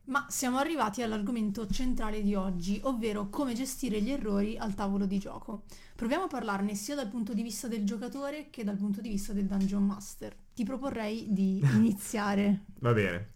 ma 0.06 0.25
siamo 0.30 0.58
arrivati 0.58 1.04
all'argomento 1.04 1.68
centrale 1.68 2.24
di 2.24 2.34
oggi, 2.34 2.80
ovvero 2.84 3.30
come 3.30 3.54
gestire 3.54 4.01
gli 4.01 4.10
errori 4.10 4.58
al 4.58 4.74
tavolo 4.74 5.06
di 5.06 5.20
gioco. 5.20 5.66
Proviamo 5.96 6.24
a 6.24 6.27
parlarne 6.27 6.74
sia 6.74 6.96
dal 6.96 7.08
punto 7.08 7.36
di 7.36 7.44
vista 7.44 7.68
del 7.68 7.86
giocatore 7.86 8.50
che 8.50 8.63
dal 8.63 8.77
punto 8.77 9.00
di 9.00 9.10
vista 9.10 9.32
del 9.32 9.46
Dungeon 9.46 9.86
Master. 9.86 10.36
Ti 10.56 10.63
proporrei 10.63 11.27
di 11.32 11.62
iniziare. 11.75 12.63
Va 12.80 12.94
bene. 12.94 13.30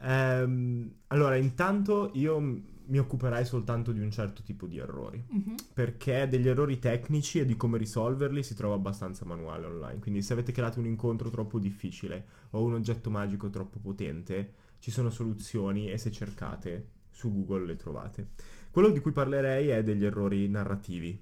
Ehm, 0.00 0.90
allora, 1.08 1.36
intanto 1.36 2.12
io 2.14 2.62
mi 2.92 2.98
occuperai 2.98 3.46
soltanto 3.46 3.90
di 3.90 4.00
un 4.00 4.10
certo 4.10 4.42
tipo 4.42 4.66
di 4.66 4.76
errori. 4.76 5.24
Mhm. 5.26 5.54
Perché 5.72 6.28
degli 6.28 6.46
errori 6.46 6.78
tecnici 6.78 7.40
e 7.40 7.46
di 7.46 7.56
come 7.56 7.78
risolverli 7.78 8.42
si 8.42 8.54
trova 8.54 8.74
abbastanza 8.74 9.24
manuale 9.24 9.64
online. 9.64 9.98
Quindi 9.98 10.20
se 10.20 10.34
avete 10.34 10.52
creato 10.52 10.78
un 10.78 10.84
incontro 10.84 11.30
troppo 11.30 11.58
difficile 11.58 12.26
o 12.50 12.62
un 12.62 12.74
oggetto 12.74 13.08
magico 13.08 13.48
troppo 13.48 13.78
potente, 13.78 14.52
ci 14.78 14.90
sono 14.90 15.08
soluzioni 15.08 15.90
e 15.90 15.96
se 15.96 16.10
cercate 16.10 16.88
su 17.08 17.32
Google 17.32 17.64
le 17.64 17.76
trovate. 17.76 18.28
Quello 18.70 18.90
di 18.90 19.00
cui 19.00 19.12
parlerei 19.12 19.68
è 19.68 19.82
degli 19.82 20.04
errori 20.04 20.46
narrativi. 20.48 21.18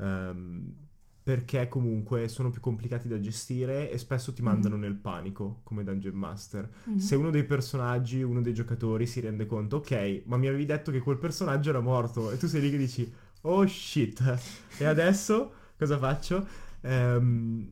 Ehm, 0.00 0.74
perché 1.22 1.68
comunque 1.68 2.26
sono 2.28 2.50
più 2.50 2.60
complicati 2.60 3.06
da 3.06 3.20
gestire 3.20 3.90
e 3.90 3.98
spesso 3.98 4.32
ti 4.32 4.42
mandano 4.42 4.76
nel 4.76 4.94
panico 4.94 5.60
come 5.62 5.84
Dungeon 5.84 6.16
Master. 6.16 6.68
Mhm. 6.84 6.96
Se 6.98 7.14
uno 7.14 7.30
dei 7.30 7.44
personaggi, 7.44 8.22
uno 8.22 8.40
dei 8.40 8.52
giocatori 8.54 9.06
si 9.06 9.20
rende 9.20 9.46
conto, 9.46 9.76
ok, 9.76 10.22
ma 10.26 10.36
mi 10.36 10.48
avevi 10.48 10.64
detto 10.64 10.90
che 10.90 10.98
quel 11.00 11.18
personaggio 11.18 11.70
era 11.70 11.80
morto 11.80 12.30
e 12.32 12.36
tu 12.38 12.48
sei 12.48 12.60
lì 12.60 12.70
che 12.70 12.76
dici, 12.76 13.12
oh 13.42 13.66
shit, 13.66 14.20
e 14.78 14.84
adesso 14.84 15.52
cosa 15.78 15.96
faccio? 15.96 16.44
Ehm, 16.80 17.70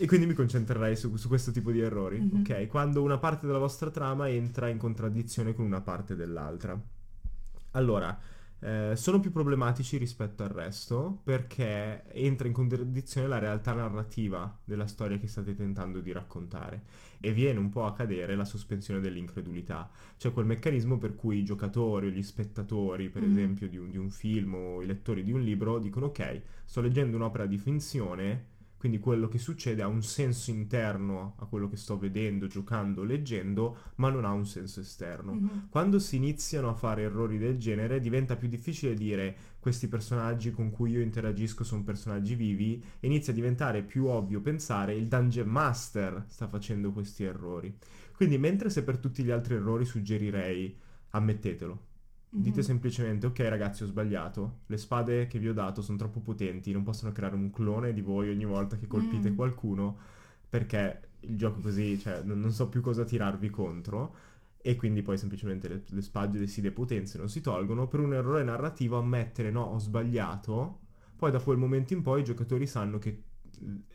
e 0.00 0.06
quindi 0.06 0.26
mi 0.26 0.32
concentrerei 0.34 0.96
su, 0.96 1.14
su 1.16 1.28
questo 1.28 1.50
tipo 1.50 1.70
di 1.70 1.80
errori, 1.80 2.18
Mhm. 2.20 2.40
ok? 2.40 2.66
Quando 2.68 3.02
una 3.02 3.18
parte 3.18 3.46
della 3.46 3.58
vostra 3.58 3.90
trama 3.90 4.28
entra 4.30 4.68
in 4.68 4.78
contraddizione 4.78 5.54
con 5.54 5.64
una 5.66 5.80
parte 5.82 6.14
dell'altra. 6.16 6.80
Allora, 7.72 8.18
eh, 8.60 8.92
sono 8.96 9.20
più 9.20 9.30
problematici 9.30 9.96
rispetto 9.98 10.42
al 10.42 10.48
resto 10.48 11.20
perché 11.22 12.04
entra 12.12 12.46
in 12.48 12.52
contraddizione 12.54 13.28
la 13.28 13.38
realtà 13.38 13.72
narrativa 13.72 14.58
della 14.64 14.86
storia 14.86 15.18
che 15.18 15.28
state 15.28 15.54
tentando 15.54 16.00
di 16.00 16.10
raccontare 16.12 16.82
e 17.20 17.32
viene 17.32 17.58
un 17.58 17.68
po' 17.68 17.84
a 17.84 17.92
cadere 17.92 18.34
la 18.36 18.44
sospensione 18.44 19.00
dell'incredulità, 19.00 19.90
cioè 20.16 20.32
quel 20.32 20.46
meccanismo 20.46 20.98
per 20.98 21.14
cui 21.14 21.38
i 21.38 21.44
giocatori 21.44 22.06
o 22.08 22.10
gli 22.10 22.22
spettatori, 22.22 23.08
per 23.10 23.22
Mhm. 23.22 23.30
esempio, 23.30 23.68
di 23.68 23.76
un, 23.78 23.90
di 23.90 23.96
un 23.98 24.10
film 24.10 24.54
o 24.54 24.82
i 24.82 24.86
lettori 24.86 25.22
di 25.22 25.32
un 25.32 25.40
libro 25.42 25.78
dicono 25.78 26.06
ok, 26.06 26.42
sto 26.64 26.80
leggendo 26.80 27.16
un'opera 27.16 27.46
di 27.46 27.58
finzione, 27.58 28.56
quindi 28.78 29.00
quello 29.00 29.26
che 29.28 29.38
succede 29.38 29.82
ha 29.82 29.88
un 29.88 30.02
senso 30.02 30.50
interno 30.50 31.34
a 31.38 31.46
quello 31.46 31.68
che 31.68 31.76
sto 31.76 31.98
vedendo, 31.98 32.46
giocando, 32.46 33.02
leggendo, 33.02 33.76
ma 33.96 34.08
non 34.08 34.24
ha 34.24 34.32
un 34.32 34.46
senso 34.46 34.80
esterno. 34.80 35.34
Mhm. 35.34 35.66
Quando 35.68 35.98
si 35.98 36.16
iniziano 36.16 36.68
a 36.68 36.74
fare 36.74 37.02
errori 37.02 37.38
del 37.38 37.58
genere 37.58 38.00
diventa 38.00 38.36
più 38.36 38.48
difficile 38.48 38.94
dire 38.94 39.36
questi 39.58 39.88
personaggi 39.88 40.52
con 40.52 40.70
cui 40.70 40.92
io 40.92 41.00
interagisco 41.00 41.64
sono 41.64 41.82
personaggi 41.82 42.36
vivi 42.36 42.82
e 43.00 43.06
inizia 43.08 43.32
a 43.32 43.36
diventare 43.36 43.82
più 43.82 44.06
ovvio 44.06 44.40
pensare 44.40 44.94
il 44.94 45.08
Dungeon 45.08 45.48
Master 45.48 46.24
sta 46.28 46.46
facendo 46.46 46.92
questi 46.92 47.24
errori. 47.24 47.76
Quindi 48.14 48.38
mentre 48.38 48.70
se 48.70 48.84
per 48.84 48.98
tutti 48.98 49.24
gli 49.24 49.30
altri 49.30 49.54
errori 49.54 49.84
suggerirei 49.84 50.76
ammettetelo. 51.10 51.86
Dite 52.30 52.60
Mhm. 52.60 52.66
semplicemente 52.66 53.26
ok 53.26 53.38
ragazzi 53.48 53.82
ho 53.82 53.86
sbagliato, 53.86 54.60
le 54.66 54.76
spade 54.76 55.26
che 55.26 55.38
vi 55.38 55.48
ho 55.48 55.52
dato 55.54 55.82
sono 55.82 55.98
troppo 55.98 56.20
potenti, 56.20 56.72
non 56.72 56.82
possono 56.84 57.10
creare 57.12 57.34
un 57.34 57.50
clone 57.50 57.92
di 57.92 58.00
voi 58.00 58.28
ogni 58.30 58.44
volta 58.44 58.76
che 58.76 58.86
colpite 58.86 59.30
Mm. 59.30 59.34
qualcuno 59.34 59.96
perché 60.48 61.08
il 61.20 61.36
gioco 61.36 61.60
così, 61.60 61.98
cioè 61.98 62.22
non, 62.22 62.38
non 62.40 62.52
so 62.52 62.68
più 62.68 62.80
cosa 62.80 63.04
tirarvi 63.04 63.50
contro 63.50 64.14
e 64.60 64.76
quindi 64.76 65.02
poi 65.02 65.16
semplicemente 65.18 65.68
le, 65.68 65.82
le 65.88 66.02
spade 66.02 66.46
si 66.46 66.60
depotenze 66.60 67.18
non 67.18 67.28
si 67.28 67.40
tolgono 67.40 67.86
per 67.88 68.00
un 68.00 68.12
errore 68.14 68.42
narrativo 68.44 68.98
ammettere 68.98 69.50
no 69.50 69.62
ho 69.62 69.78
sbagliato 69.78 70.80
poi 71.16 71.30
da 71.30 71.40
quel 71.40 71.56
momento 71.58 71.92
in 71.94 72.02
poi 72.02 72.20
i 72.20 72.24
giocatori 72.24 72.66
sanno 72.66 72.98
che 72.98 73.22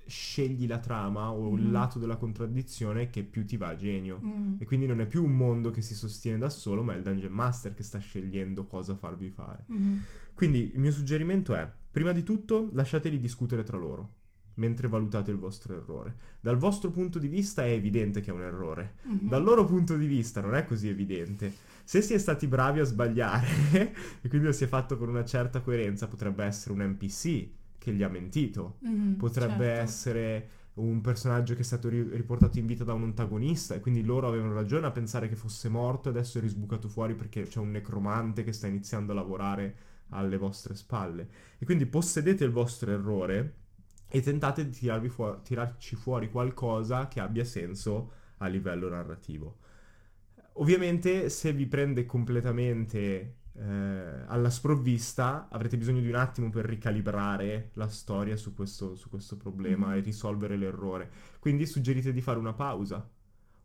scegli 0.06 0.68
la 0.68 0.80
trama 0.80 1.32
o 1.32 1.56
il 1.56 1.64
Mhm. 1.64 1.72
lato 1.72 2.00
della 2.00 2.18
contraddizione 2.18 3.10
che 3.10 3.24
più 3.24 3.46
ti 3.46 3.58
va 3.58 3.70
a 3.70 3.76
genio 3.76 4.20
Mm. 4.24 4.56
e 4.60 4.66
quindi 4.66 4.86
non 4.86 5.00
è 5.02 5.06
più 5.08 5.24
un 5.24 5.36
mondo 5.36 5.72
che 5.72 5.82
si 5.82 5.96
sostiene 5.96 6.38
da 6.38 6.50
solo 6.50 6.84
ma 6.84 6.94
è 6.94 6.98
il 6.98 7.04
Dungeon 7.04 7.32
Master 7.32 7.74
che 7.74 7.84
sta 7.84 8.00
scegliendo 8.00 8.66
cosa 8.66 8.96
farvi 8.96 9.30
fare 9.30 9.64
Mhm. 9.68 10.00
quindi 10.34 10.72
il 10.74 10.80
mio 10.80 10.92
suggerimento 10.92 11.56
è 11.56 11.70
prima 11.92 12.12
di 12.12 12.24
tutto 12.24 12.70
lasciateli 12.74 13.20
discutere 13.20 13.64
tra 13.64 13.78
loro 13.78 14.16
mentre 14.56 14.88
valutate 14.88 15.32
il 15.32 15.38
vostro 15.38 15.76
errore 15.76 16.16
dal 16.42 16.58
vostro 16.58 16.92
punto 16.92 17.18
di 17.18 17.28
vista 17.28 17.64
è 17.66 17.70
evidente 17.72 18.22
che 18.22 18.30
è 18.30 18.34
un 18.34 18.42
errore 18.42 18.96
Mhm. 19.04 19.30
dal 19.30 19.42
loro 19.44 19.66
punto 19.66 19.96
di 19.98 20.06
vista 20.06 20.42
non 20.42 20.54
è 20.56 20.66
così 20.66 20.90
evidente. 20.90 21.52
Se 21.86 22.02
si 22.02 22.14
è 22.14 22.18
stati 22.18 22.48
bravi 22.48 22.80
a 22.80 22.84
sbagliare 22.86 23.46
e 24.22 24.28
quindi 24.30 24.48
lo 24.48 24.54
si 24.54 24.64
è 24.64 24.68
fatto 24.68 24.98
con 24.98 25.10
una 25.10 25.26
certa 25.26 25.60
coerenza, 25.62 26.08
potrebbe 26.08 26.46
essere 26.46 26.74
un 26.74 26.82
NPC 26.82 27.50
che 27.84 27.92
gli 27.94 28.02
ha 28.04 28.08
mentito, 28.10 28.78
Mhm, 28.82 29.16
potrebbe 29.18 29.66
certo. 29.66 29.82
essere 29.82 30.50
un 30.76 31.02
personaggio 31.02 31.54
che 31.54 31.60
è 31.62 31.64
stato 31.64 31.90
ri- 31.90 32.10
riportato 32.16 32.58
in 32.60 32.66
vita 32.66 32.84
da 32.86 32.94
un 32.94 33.04
antagonista 33.04 33.76
e 33.76 33.80
quindi 33.82 34.04
loro 34.04 34.28
avevano 34.28 34.54
ragione 34.54 34.88
a 34.88 34.92
pensare 34.92 35.28
che 35.28 35.36
fosse 35.36 35.68
morto 35.70 36.08
e 36.08 36.12
adesso 36.12 36.38
è 36.38 36.42
risbucato 36.42 36.88
fuori 36.88 37.14
perché 37.14 37.44
c'è 37.44 37.60
un 37.60 37.72
necromante 37.72 38.44
che 38.44 38.54
sta 38.54 38.68
iniziando 38.68 39.12
a 39.12 39.16
lavorare 39.16 39.76
alle 40.10 40.38
vostre 40.38 40.76
spalle. 40.76 41.28
E 41.58 41.66
quindi 41.66 41.86
possedete 41.86 42.44
il 42.46 42.52
vostro 42.52 42.92
errore 42.92 43.56
e 44.08 44.22
tentate 44.22 44.66
di 44.66 44.72
tirarvi 44.72 45.10
fuori- 45.10 45.40
tirarci 45.44 45.96
fuori 45.96 46.30
qualcosa 46.32 47.08
che 47.10 47.20
abbia 47.20 47.44
senso 47.44 48.12
a 48.38 48.48
livello 48.48 48.90
narrativo. 48.90 49.58
Ovviamente 50.54 51.30
se 51.30 51.52
vi 51.54 51.66
prende 51.66 52.06
completamente 52.06 53.38
eh, 53.56 54.24
alla 54.28 54.50
sprovvista 54.50 55.48
avrete 55.50 55.78
bisogno 55.78 56.02
di 56.02 56.08
un 56.10 56.16
attimo 56.16 56.50
per 56.50 56.66
ricalibrare 56.66 57.70
la 57.74 57.88
storia 57.88 58.36
su 58.36 58.54
questo, 58.54 58.96
su 58.96 59.10
questo 59.10 59.38
problema 59.38 59.88
Mhm. 59.88 59.94
e 59.94 60.00
risolvere 60.00 60.58
l'errore. 60.58 61.10
Quindi 61.40 61.66
suggerite 61.66 62.12
di 62.14 62.22
fare 62.22 62.40
una 62.40 62.54
pausa 62.54 63.08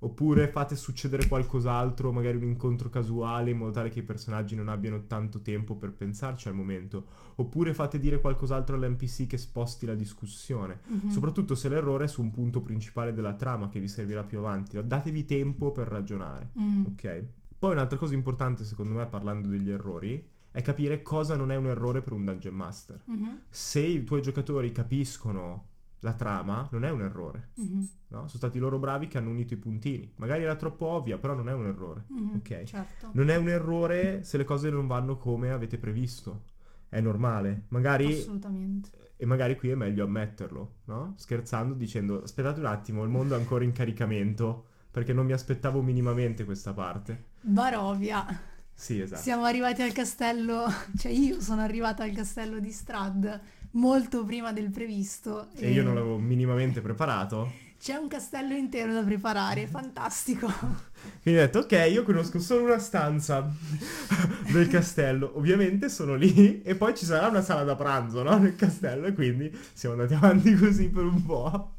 Oppure 0.01 0.47
fate 0.47 0.77
succedere 0.77 1.27
qualcos'altro, 1.27 2.13
magari 2.13 2.37
un 2.37 2.45
incontro 2.45 2.89
casuale, 2.89 3.51
in 3.51 3.57
modo 3.57 3.73
tale 3.73 3.89
che 3.89 3.99
i 3.99 4.03
personaggi 4.05 4.55
non 4.55 4.69
abbiano 4.69 5.07
tanto 5.09 5.41
tempo 5.43 5.75
per 5.75 5.91
pensarci 5.93 6.47
al 6.47 6.55
momento. 6.55 7.05
Oppure 7.35 7.75
fate 7.75 7.99
dire 7.99 8.21
qualcos'altro 8.21 8.77
all'NPC 8.77 9.27
che 9.27 9.37
sposti 9.39 9.87
la 9.87 9.97
discussione. 9.97 10.79
Mhm. 10.87 11.09
Soprattutto 11.11 11.57
se 11.57 11.69
l'errore 11.69 12.05
è 12.05 12.07
su 12.07 12.23
un 12.23 12.31
punto 12.31 12.61
principale 12.61 13.13
della 13.13 13.35
trama 13.35 13.69
che 13.69 13.81
vi 13.81 13.89
servirà 13.89 14.23
più 14.23 14.39
avanti. 14.39 14.79
Datevi 14.87 15.25
tempo 15.25 15.73
per 15.73 15.89
ragionare, 15.89 16.51
Mm. 16.57 16.85
ok? 16.87 17.25
Poi 17.59 17.73
un'altra 17.73 17.99
cosa 17.99 18.15
importante, 18.15 18.65
secondo 18.65 18.95
me, 18.95 19.07
parlando 19.07 19.49
degli 19.49 19.71
errori, 19.71 20.25
è 20.51 20.63
capire 20.63 21.03
cosa 21.03 21.37
non 21.37 21.51
è 21.51 21.57
un 21.57 21.67
errore 21.67 22.01
per 22.03 22.13
un 22.13 22.25
Dungeon 22.25 22.55
Master. 22.55 23.01
Mhm. 23.05 23.41
Se 23.51 23.81
i 23.81 24.05
tuoi 24.05 24.23
giocatori 24.23 24.71
capiscono 24.73 25.67
la 26.01 26.13
trama, 26.15 26.69
non 26.71 26.85
è 26.85 26.91
un 26.91 27.03
errore. 27.03 27.51
Mhm. 27.57 27.89
No? 28.09 28.19
Sono 28.19 28.29
stati 28.29 28.59
loro 28.61 28.79
bravi 28.79 29.09
che 29.09 29.19
hanno 29.19 29.31
unito 29.31 29.55
i 29.55 29.57
puntini. 29.57 30.13
Magari 30.17 30.45
era 30.45 30.55
troppo 30.55 30.87
ovvia, 30.87 31.19
però 31.19 31.35
non 31.35 31.49
è 31.49 31.53
un 31.53 31.67
errore. 31.67 32.05
Mhm. 32.09 32.37
Ok. 32.37 32.63
Certo. 32.63 33.11
Non 33.13 33.29
è 33.31 33.37
un 33.37 33.49
errore 33.49 34.23
se 34.23 34.37
le 34.37 34.45
cose 34.45 34.71
non 34.71 34.87
vanno 34.87 35.17
come 35.17 35.51
avete 35.51 35.79
previsto. 35.79 36.45
È 36.89 37.01
normale. 37.01 37.65
Magari 37.69 38.13
Assolutamente. 38.13 38.91
e 39.17 39.27
magari 39.27 39.57
qui 39.57 39.71
è 39.71 39.75
meglio 39.75 40.05
ammetterlo, 40.05 40.75
no? 40.85 41.15
Scherzando 41.17 41.75
dicendo 41.75 42.23
"Aspettate 42.23 42.61
un 42.61 42.67
attimo, 42.67 43.03
il 43.03 43.11
mondo 43.11 43.35
è 43.35 43.39
ancora 43.39 43.65
in 43.65 43.73
caricamento 43.73 44.67
perché 44.99 45.13
non 45.13 45.27
mi 45.27 45.33
aspettavo 45.33 45.81
minimamente 45.81 46.45
questa 46.45 46.73
parte". 46.73 47.25
Barovia. 47.41 48.27
Sì, 48.75 49.01
esatto. 49.01 49.23
Siamo 49.23 49.45
arrivati 49.45 49.83
al 49.83 49.93
castello, 49.93 50.67
cioè 50.97 51.13
io 51.13 51.41
sono 51.41 51.63
arrivata 51.63 52.05
al 52.05 52.13
castello 52.13 52.59
di 52.61 52.71
Strad 52.71 53.41
molto 53.73 54.25
prima 54.25 54.53
del 54.53 54.71
previsto. 54.71 55.49
E 55.55 55.71
io 55.71 55.83
non 55.83 55.95
l'avevo 55.95 56.19
minimamente 56.19 56.81
preparato. 56.81 57.67
C'è 57.81 57.95
un 57.95 58.09
castello 58.09 58.55
intero 58.55 58.93
da 58.93 59.03
preparare, 59.03 59.67
fantastico. 59.69 60.47
Quindi 61.23 61.41
ho 61.41 61.45
detto, 61.45 61.61
ok, 61.61 61.89
io 61.91 62.03
conosco 62.03 62.41
solo 62.41 62.65
una 62.65 62.79
stanza 62.79 63.49
del 64.53 64.69
castello. 64.69 65.37
Ovviamente 65.37 65.89
sono 65.89 66.17
lì 66.17 66.63
e 66.63 66.75
poi 66.75 66.97
ci 66.97 67.05
sarà 67.05 67.29
una 67.29 67.43
sala 67.43 67.63
da 67.63 67.77
pranzo, 67.77 68.23
no? 68.25 68.37
Nel 68.39 68.57
castello 68.57 69.07
e 69.07 69.13
quindi 69.13 69.57
siamo 69.73 69.95
andati 69.95 70.15
avanti 70.15 70.55
così 70.55 70.89
per 70.89 71.05
un 71.05 71.25
po'. 71.25 71.75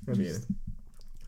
Va 0.00 0.12
bene. 0.12 0.64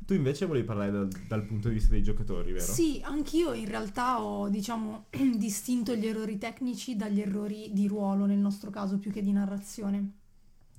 Tu 0.09 0.15
invece 0.15 0.47
volevi 0.47 0.65
parlare 0.65 0.91
dal, 0.91 1.07
dal 1.29 1.45
punto 1.45 1.69
di 1.69 1.75
vista 1.75 1.91
dei 1.91 2.03
giocatori, 2.03 2.53
vero? 2.53 2.65
Sì, 2.65 2.99
anch'io 3.05 3.53
in 3.53 3.67
realtà 3.69 4.23
ho, 4.23 4.49
diciamo, 4.49 5.05
distinto 5.37 5.95
gli 5.95 6.07
errori 6.07 6.38
tecnici 6.38 6.97
dagli 6.97 7.21
errori 7.21 7.73
di 7.75 7.87
ruolo, 7.87 8.25
nel 8.25 8.38
nostro 8.38 8.71
caso, 8.71 8.99
più 8.99 9.11
che 9.12 9.21
di 9.21 9.33
narrazione. 9.33 10.12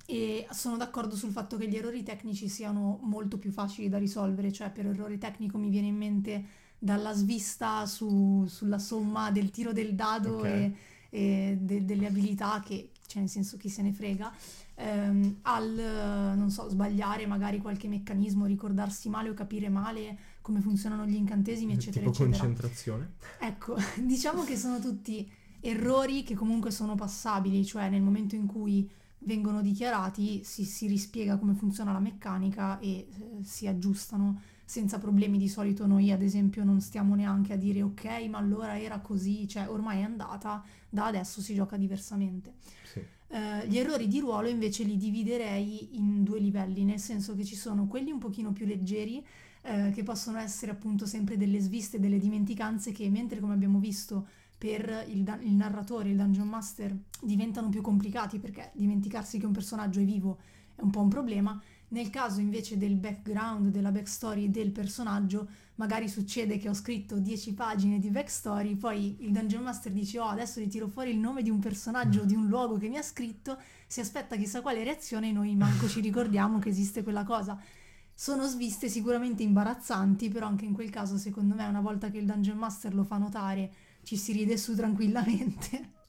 E 0.04 0.48
sono 0.50 0.76
d'accordo 0.76 1.14
sul 1.14 1.30
fatto 1.30 1.56
che 1.56 1.68
gli 1.68 1.76
errori 1.76 2.02
tecnici 2.02 2.48
siano 2.48 2.98
molto 3.02 3.38
più 3.38 3.52
facili 3.52 3.88
da 3.88 3.98
risolvere, 3.98 4.50
cioè 4.50 4.72
per 4.72 4.86
errore 4.86 5.16
tecnico 5.16 5.58
mi 5.58 5.70
viene 5.70 5.86
in 5.86 5.96
mente 5.96 6.44
dalla 6.76 7.12
svista 7.12 7.86
su- 7.86 8.46
sulla 8.48 8.80
somma 8.80 9.30
del 9.30 9.52
tiro 9.52 9.72
del 9.72 9.94
dado 9.94 10.38
Ok. 10.38 10.44
e, 10.44 10.74
e 11.08 11.56
de- 11.60 11.84
delle 11.84 12.08
abilità, 12.08 12.60
che, 12.66 12.90
cioè 13.06 13.20
nel 13.20 13.30
senso 13.30 13.56
chi 13.56 13.68
se 13.68 13.82
ne 13.82 13.92
frega, 13.92 14.32
ehm, 14.80 15.38
al, 15.42 15.78
eh, 15.78 16.34
non 16.34 16.50
so, 16.50 16.68
sbagliare 16.68 17.26
magari 17.26 17.58
qualche 17.58 17.88
meccanismo, 17.88 18.46
ricordarsi 18.46 19.08
male 19.08 19.28
o 19.28 19.34
capire 19.34 19.68
male 19.68 20.18
come 20.40 20.60
funzionano 20.60 21.06
gli 21.06 21.14
incantesimi, 21.14 21.72
eccetera, 21.74 22.06
tipo 22.06 22.24
eccetera. 22.24 22.38
concentrazione. 22.38 23.12
Ecco, 23.38 23.76
diciamo 24.02 24.42
che 24.44 24.56
sono 24.56 24.80
tutti 24.80 25.30
errori 25.60 26.22
che 26.22 26.34
comunque 26.34 26.70
sono 26.70 26.94
passabili, 26.94 27.64
cioè 27.64 27.90
nel 27.90 28.02
momento 28.02 28.34
in 28.34 28.46
cui 28.46 28.88
vengono 29.20 29.60
dichiarati 29.60 30.42
si, 30.44 30.64
si 30.64 30.86
rispiega 30.86 31.36
come 31.36 31.52
funziona 31.54 31.92
la 31.92 31.98
meccanica 31.98 32.78
e 32.78 32.88
eh, 32.88 33.08
si 33.42 33.66
aggiustano 33.66 34.40
senza 34.64 34.98
problemi. 34.98 35.36
Di 35.36 35.48
solito 35.48 35.86
noi 35.86 36.10
ad 36.10 36.22
esempio 36.22 36.64
non 36.64 36.80
stiamo 36.80 37.14
neanche 37.14 37.52
a 37.52 37.56
dire 37.56 37.82
ok, 37.82 38.04
ma 38.30 38.38
allora 38.38 38.80
era 38.80 39.00
così, 39.00 39.46
cioè 39.46 39.68
ormai 39.68 40.00
è 40.00 40.04
andata, 40.04 40.64
da 40.88 41.06
adesso 41.06 41.42
si 41.42 41.54
gioca 41.54 41.76
diversamente. 41.76 42.54
Sì. 42.84 43.18
Eh, 43.32 43.68
gli 43.68 43.78
errori 43.78 44.08
di 44.08 44.18
ruolo 44.18 44.48
invece 44.48 44.82
li 44.82 44.96
dividerei 44.96 45.96
in 45.96 46.24
due 46.24 46.40
livelli, 46.40 46.82
nel 46.84 46.98
senso 46.98 47.36
che 47.36 47.44
ci 47.44 47.54
sono 47.54 47.86
quelli 47.86 48.10
un 48.10 48.18
pochino 48.18 48.52
più 48.52 48.66
leggeri, 48.66 49.24
eh, 49.62 49.90
che 49.94 50.02
possono 50.02 50.38
essere 50.38 50.72
appunto 50.72 51.06
sempre 51.06 51.36
delle 51.36 51.60
sviste, 51.60 52.00
delle 52.00 52.18
dimenticanze 52.18 52.90
che 52.90 53.08
mentre 53.08 53.38
come 53.38 53.52
abbiamo 53.54 53.78
visto 53.78 54.26
per 54.58 55.04
il, 55.08 55.22
da- 55.22 55.38
il 55.40 55.52
narratore, 55.52 56.10
il 56.10 56.16
dungeon 56.16 56.48
master, 56.48 56.94
diventano 57.22 57.68
più 57.68 57.80
complicati 57.82 58.38
perché 58.38 58.72
dimenticarsi 58.74 59.38
che 59.38 59.46
un 59.46 59.52
personaggio 59.52 60.00
è 60.00 60.04
vivo 60.04 60.38
è 60.74 60.82
un 60.82 60.90
po' 60.90 61.00
un 61.00 61.08
problema. 61.08 61.60
Nel 61.88 62.10
caso 62.10 62.40
invece 62.40 62.76
del 62.76 62.96
background, 62.96 63.68
della 63.68 63.90
backstory 63.90 64.50
del 64.50 64.70
personaggio, 64.70 65.48
magari 65.80 66.10
succede 66.10 66.58
che 66.58 66.68
ho 66.68 66.74
scritto 66.74 67.18
10 67.18 67.54
pagine 67.54 67.98
di 67.98 68.10
backstory, 68.10 68.76
poi 68.76 69.16
il 69.20 69.32
Dungeon 69.32 69.62
Master 69.62 69.90
dice 69.90 70.18
oh 70.18 70.26
adesso 70.26 70.60
gli 70.60 70.68
tiro 70.68 70.88
fuori 70.88 71.10
il 71.10 71.16
nome 71.16 71.42
di 71.42 71.48
un 71.48 71.58
personaggio 71.58 72.20
o 72.20 72.24
di 72.24 72.34
un 72.34 72.48
luogo 72.48 72.76
che 72.76 72.90
mi 72.90 72.98
ha 72.98 73.02
scritto, 73.02 73.56
si 73.86 74.00
aspetta 74.00 74.36
chissà 74.36 74.60
quale 74.60 74.84
reazione 74.84 75.30
e 75.30 75.32
noi 75.32 75.56
manco 75.56 75.88
ci 75.88 76.00
ricordiamo 76.00 76.58
che 76.58 76.68
esiste 76.68 77.02
quella 77.02 77.24
cosa. 77.24 77.58
Sono 78.12 78.46
sviste 78.46 78.90
sicuramente 78.90 79.42
imbarazzanti, 79.42 80.28
però 80.28 80.46
anche 80.46 80.66
in 80.66 80.74
quel 80.74 80.90
caso 80.90 81.16
secondo 81.16 81.54
me 81.54 81.66
una 81.66 81.80
volta 81.80 82.10
che 82.10 82.18
il 82.18 82.26
Dungeon 82.26 82.58
Master 82.58 82.94
lo 82.94 83.04
fa 83.04 83.16
notare 83.16 83.72
ci 84.02 84.18
si 84.18 84.32
ride 84.32 84.58
su 84.58 84.76
tranquillamente. 84.76 85.99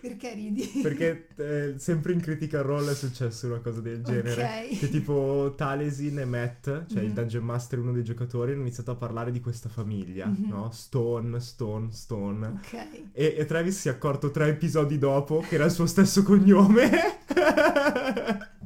Perché 0.00 0.34
ridi? 0.34 0.80
Perché 0.82 1.28
eh, 1.36 1.74
sempre 1.78 2.12
in 2.12 2.20
Critical 2.20 2.62
Role 2.62 2.90
è 2.90 2.94
successo 2.94 3.46
una 3.46 3.58
cosa 3.60 3.80
del 3.80 4.02
genere. 4.02 4.66
Ok. 4.70 4.78
Che 4.78 4.88
tipo 4.90 5.54
Talesin 5.56 6.18
e 6.18 6.24
Matt, 6.24 6.64
cioè 6.64 7.00
il 7.02 7.08
Mhm. 7.08 7.14
Dungeon 7.14 7.44
Master, 7.44 7.78
uno 7.78 7.92
dei 7.92 8.04
giocatori, 8.04 8.52
hanno 8.52 8.60
iniziato 8.62 8.90
a 8.90 8.96
parlare 8.96 9.30
di 9.30 9.40
questa 9.40 9.68
famiglia, 9.68 10.26
Mhm. 10.26 10.48
no? 10.48 10.70
Stone, 10.72 11.40
Stone, 11.40 11.90
Stone. 11.92 12.46
Ok. 12.46 12.86
E, 13.12 13.34
e 13.38 13.44
Travis 13.46 13.78
si 13.80 13.88
è 13.88 13.90
accorto 13.92 14.30
tre 14.30 14.48
episodi 14.48 14.98
dopo 14.98 15.40
che 15.48 15.54
era 15.54 15.64
il 15.64 15.70
suo 15.70 15.86
stesso 15.86 16.22
cognome. 16.22 16.90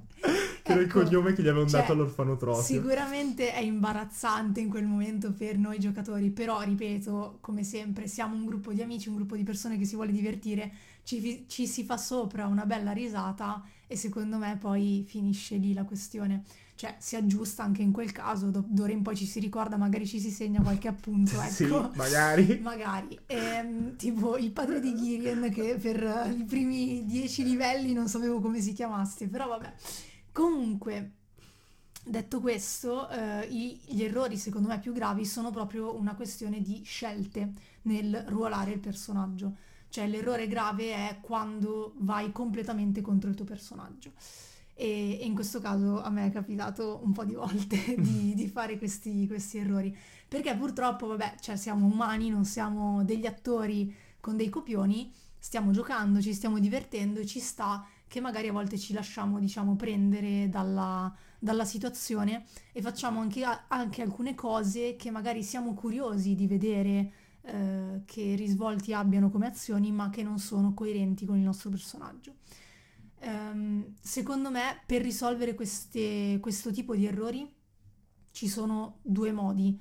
che 0.66 0.72
era 0.72 0.80
il 0.80 0.86
Ecco, 0.86 1.00
cognome 1.02 1.32
che 1.32 1.42
gli 1.42 1.48
avevano 1.48 1.68
cioè, 1.68 1.80
dato 1.80 1.92
all'orfanotrofio. 1.92 2.64
Sicuramente 2.64 3.52
è 3.52 3.60
imbarazzante 3.60 4.60
in 4.60 4.68
quel 4.68 4.84
momento 4.86 5.32
per 5.32 5.58
noi 5.58 5.78
giocatori, 5.78 6.30
però 6.30 6.60
ripeto, 6.62 7.38
come 7.40 7.62
sempre, 7.62 8.08
siamo 8.08 8.34
un 8.34 8.44
gruppo 8.46 8.72
di 8.72 8.82
amici, 8.82 9.08
un 9.08 9.16
gruppo 9.16 9.36
di 9.36 9.42
persone 9.44 9.78
che 9.78 9.84
si 9.84 9.94
vuole 9.94 10.12
divertire, 10.12 10.72
ci, 11.02 11.44
ci 11.48 11.66
si 11.66 11.84
fa 11.84 11.96
sopra 11.96 12.46
una 12.46 12.64
bella 12.66 12.92
risata 12.92 13.62
e 13.86 13.96
secondo 13.96 14.38
me 14.38 14.56
poi 14.58 15.04
finisce 15.06 15.56
lì 15.56 15.72
la 15.74 15.84
questione. 15.84 16.44
Cioè 16.76 16.96
si 16.98 17.16
aggiusta 17.16 17.62
anche 17.62 17.80
in 17.82 17.90
quel 17.90 18.12
caso, 18.12 18.50
do- 18.50 18.64
d'ora 18.66 18.92
in 18.92 19.02
poi 19.02 19.16
ci 19.16 19.24
si 19.24 19.40
ricorda, 19.40 19.76
magari 19.78 20.06
ci 20.06 20.20
si 20.20 20.30
segna 20.30 20.60
qualche 20.60 20.88
appunto, 20.88 21.38
Sì, 21.48 21.64
ecco. 21.64 21.90
magari. 21.94 22.58
Magari, 22.62 23.18
Ehm, 23.26 23.96
tipo 23.96 24.36
il 24.36 24.50
padre 24.52 24.80
di 24.80 24.94
Girion 24.94 25.48
che 25.50 25.76
per 25.80 26.02
eh, 26.02 26.32
i 26.32 26.44
primi 26.44 27.04
dieci 27.06 27.44
livelli 27.44 27.92
non 27.94 28.08
sapevo 28.08 28.40
come 28.40 28.60
si 28.60 28.72
chiamasse, 28.72 29.28
però 29.28 29.46
vabbè. 29.48 29.72
Comunque, 30.36 31.12
detto 32.04 32.40
questo, 32.42 33.08
eh, 33.08 33.48
gli 33.48 34.02
errori 34.02 34.36
secondo 34.36 34.68
me 34.68 34.78
più 34.78 34.92
gravi 34.92 35.24
sono 35.24 35.50
proprio 35.50 35.96
una 35.96 36.14
questione 36.14 36.60
di 36.60 36.82
scelte 36.84 37.54
nel 37.84 38.22
ruolare 38.28 38.72
il 38.72 38.78
personaggio. 38.78 39.54
Cioè 39.88 40.06
l'errore 40.06 40.46
grave 40.46 40.92
è 40.92 41.20
quando 41.22 41.94
vai 42.00 42.32
completamente 42.32 43.00
contro 43.00 43.30
il 43.30 43.34
tuo 43.34 43.46
personaggio. 43.46 44.12
E, 44.74 45.18
e 45.18 45.24
in 45.24 45.34
questo 45.34 45.58
caso 45.58 46.02
a 46.02 46.10
me 46.10 46.26
è 46.26 46.30
capitato 46.30 47.00
un 47.02 47.12
po' 47.12 47.24
di 47.24 47.32
volte 47.32 47.78
di, 47.96 48.34
di 48.34 48.46
fare 48.46 48.76
questi, 48.76 49.26
questi 49.26 49.56
errori. 49.56 49.96
Perché 50.28 50.54
purtroppo, 50.54 51.06
vabbè, 51.06 51.36
cioè 51.40 51.56
siamo 51.56 51.86
umani, 51.86 52.28
non 52.28 52.44
siamo 52.44 53.04
degli 53.04 53.24
attori 53.24 53.90
con 54.20 54.36
dei 54.36 54.50
copioni, 54.50 55.10
stiamo 55.38 55.70
giocando, 55.70 56.20
ci 56.20 56.34
stiamo 56.34 56.58
divertendo 56.58 57.24
ci 57.24 57.40
sta 57.40 57.86
che 58.08 58.20
magari 58.20 58.48
a 58.48 58.52
volte 58.52 58.78
ci 58.78 58.92
lasciamo, 58.92 59.38
diciamo, 59.38 59.76
prendere 59.76 60.48
dalla, 60.48 61.12
dalla 61.38 61.64
situazione 61.64 62.44
e 62.72 62.80
facciamo 62.80 63.20
anche, 63.20 63.42
anche 63.44 64.02
alcune 64.02 64.34
cose 64.34 64.96
che 64.96 65.10
magari 65.10 65.42
siamo 65.42 65.74
curiosi 65.74 66.34
di 66.34 66.46
vedere 66.46 67.12
eh, 67.42 68.02
che 68.04 68.34
risvolti 68.34 68.92
abbiano 68.92 69.30
come 69.30 69.46
azioni, 69.46 69.92
ma 69.92 70.10
che 70.10 70.22
non 70.22 70.38
sono 70.38 70.74
coerenti 70.74 71.26
con 71.26 71.36
il 71.36 71.42
nostro 71.44 71.70
personaggio. 71.70 72.34
Ehm, 73.20 73.94
secondo 74.00 74.50
me, 74.50 74.82
per 74.86 75.02
risolvere 75.02 75.54
queste- 75.54 76.38
questo 76.40 76.70
tipo 76.70 76.94
di 76.94 77.06
errori 77.06 77.50
ci 78.30 78.48
sono 78.48 78.98
due 79.02 79.32
modi. 79.32 79.78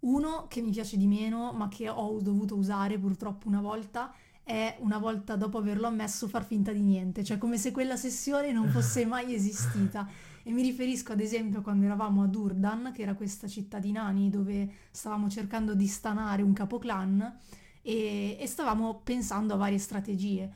Uno 0.00 0.46
che 0.48 0.60
mi 0.60 0.70
piace 0.70 0.96
di 0.96 1.06
meno, 1.06 1.52
ma 1.52 1.68
che 1.68 1.88
ho 1.88 2.20
dovuto 2.20 2.56
usare 2.56 2.98
purtroppo 2.98 3.46
una 3.48 3.60
volta, 3.60 4.12
è 4.44 4.76
una 4.80 4.98
volta 4.98 5.36
dopo 5.36 5.58
averlo 5.58 5.86
ammesso 5.86 6.28
far 6.28 6.44
finta 6.44 6.72
di 6.72 6.80
niente, 6.82 7.22
cioè 7.24 7.38
come 7.38 7.58
se 7.58 7.70
quella 7.70 7.96
sessione 7.96 8.52
non 8.52 8.68
fosse 8.68 9.04
mai 9.06 9.34
esistita. 9.34 10.08
E 10.44 10.50
mi 10.50 10.62
riferisco 10.62 11.12
ad 11.12 11.20
esempio 11.20 11.62
quando 11.62 11.84
eravamo 11.84 12.22
a 12.22 12.26
Durdan, 12.26 12.92
che 12.92 13.02
era 13.02 13.14
questa 13.14 13.46
città 13.46 13.78
di 13.78 13.92
nani 13.92 14.28
dove 14.28 14.68
stavamo 14.90 15.28
cercando 15.28 15.74
di 15.74 15.86
stanare 15.86 16.42
un 16.42 16.52
capoclan 16.52 17.38
e, 17.80 18.36
e 18.38 18.46
stavamo 18.46 19.02
pensando 19.04 19.54
a 19.54 19.56
varie 19.56 19.78
strategie. 19.78 20.52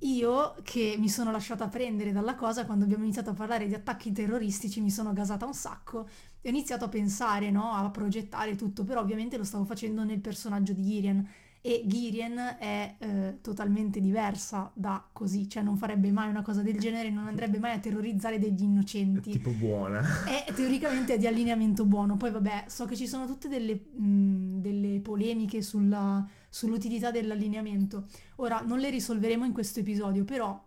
io 0.00 0.56
che 0.64 0.96
mi 0.98 1.08
sono 1.08 1.30
lasciata 1.30 1.68
prendere 1.68 2.12
dalla 2.12 2.34
cosa, 2.34 2.66
quando 2.66 2.84
abbiamo 2.84 3.04
iniziato 3.04 3.30
a 3.30 3.34
parlare 3.34 3.68
di 3.68 3.74
attacchi 3.74 4.10
terroristici 4.12 4.80
mi 4.80 4.90
sono 4.90 5.12
gasata 5.12 5.46
un 5.46 5.54
sacco 5.54 6.08
e 6.40 6.48
ho 6.48 6.50
iniziato 6.50 6.84
a 6.86 6.88
pensare, 6.88 7.50
no, 7.52 7.72
a 7.72 7.88
progettare 7.90 8.56
tutto, 8.56 8.84
però 8.84 9.00
ovviamente 9.00 9.36
lo 9.36 9.44
stavo 9.44 9.64
facendo 9.64 10.02
nel 10.04 10.20
personaggio 10.20 10.72
di 10.72 10.82
Girian 10.82 11.28
e 11.64 11.84
Girien 11.86 12.36
è 12.58 12.96
eh, 12.98 13.38
totalmente 13.40 14.00
diversa 14.00 14.68
da 14.74 15.08
così, 15.12 15.48
cioè 15.48 15.62
non 15.62 15.76
farebbe 15.76 16.10
mai 16.10 16.28
una 16.28 16.42
cosa 16.42 16.60
del 16.60 16.76
genere, 16.76 17.08
non 17.08 17.28
andrebbe 17.28 17.60
mai 17.60 17.72
a 17.72 17.78
terrorizzare 17.78 18.40
degli 18.40 18.64
innocenti. 18.64 19.30
È 19.30 19.34
tipo 19.34 19.50
buona. 19.52 20.02
È 20.24 20.52
teoricamente 20.52 21.14
è 21.14 21.18
di 21.18 21.28
allineamento 21.28 21.84
buono, 21.84 22.16
poi 22.16 22.32
vabbè, 22.32 22.64
so 22.66 22.84
che 22.86 22.96
ci 22.96 23.06
sono 23.06 23.26
tutte 23.26 23.46
delle, 23.46 23.74
mh, 23.74 24.60
delle 24.60 24.98
polemiche 24.98 25.62
sulla, 25.62 26.28
sull'utilità 26.48 27.12
dell'allineamento. 27.12 28.08
Ora, 28.36 28.60
non 28.66 28.80
le 28.80 28.90
risolveremo 28.90 29.44
in 29.44 29.52
questo 29.52 29.78
episodio, 29.78 30.24
però 30.24 30.60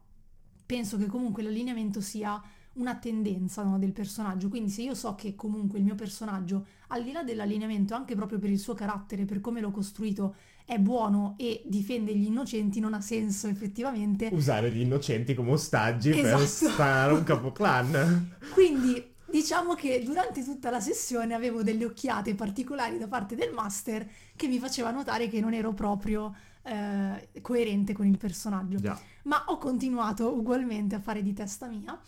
penso 0.66 0.98
che 0.98 1.08
comunque 1.08 1.44
l'allineamento 1.44 2.00
sia 2.00 2.42
una 2.76 2.96
tendenza 2.96 3.64
no, 3.64 3.78
del 3.78 3.92
personaggio. 3.92 4.50
Quindi 4.50 4.70
se 4.70 4.82
io 4.82 4.96
so 4.96 5.16
che 5.16 5.36
comunque 5.36 5.78
il 5.78 5.84
mio 5.84 5.96
personaggio, 5.96 6.66
al 6.88 7.04
di 7.04 7.12
là 7.12 7.24
dell'allineamento, 7.24 7.94
anche 7.94 8.16
proprio 8.16 8.40
per 8.40 8.50
il 8.50 8.60
suo 8.60 8.74
carattere, 8.74 9.26
per 9.26 9.42
come 9.42 9.62
l'ho 9.62 9.72
costruito, 9.72 10.36
è 10.66 10.80
buono 10.80 11.36
e 11.38 11.62
difende 11.66 12.16
gli 12.16 12.26
innocenti, 12.26 12.80
non 12.80 12.96
ha 12.96 13.02
senso 13.02 13.48
effettivamente 13.48 14.30
usare 14.34 14.72
gli 14.72 14.82
innocenti 14.82 15.36
come 15.36 15.52
ostaggi 15.52 16.10
esatto. 16.10 16.38
per 16.38 16.48
sparare 16.48 17.14
un 17.14 17.24
capoclan. 17.24 18.36
Quindi 18.52 19.14
diciamo 19.30 19.76
che 19.76 20.02
durante 20.04 20.44
tutta 20.44 20.72
la 20.72 20.80
sessione 20.80 21.36
avevo 21.36 21.62
delle 21.62 21.86
occhiate 21.86 22.34
particolari 22.34 22.98
da 22.98 23.08
parte 23.08 23.36
del 23.36 23.54
master 23.54 24.10
che 24.36 24.48
mi 24.48 24.58
faceva 24.58 24.90
notare 24.90 25.28
che 25.28 25.40
non 25.40 25.54
ero 25.54 25.72
proprio 25.74 26.34
eh, 26.64 27.30
coerente 27.42 27.94
con 27.94 28.08
il 28.08 28.18
personaggio. 28.18 28.80
Yeah. 28.80 29.00
Ma 29.24 29.44
ho 29.48 29.58
continuato 29.60 30.34
ugualmente 30.36 30.96
a 30.96 31.00
fare 31.00 31.22
di 31.22 31.34
testa 31.34 31.68
mia. 31.68 32.00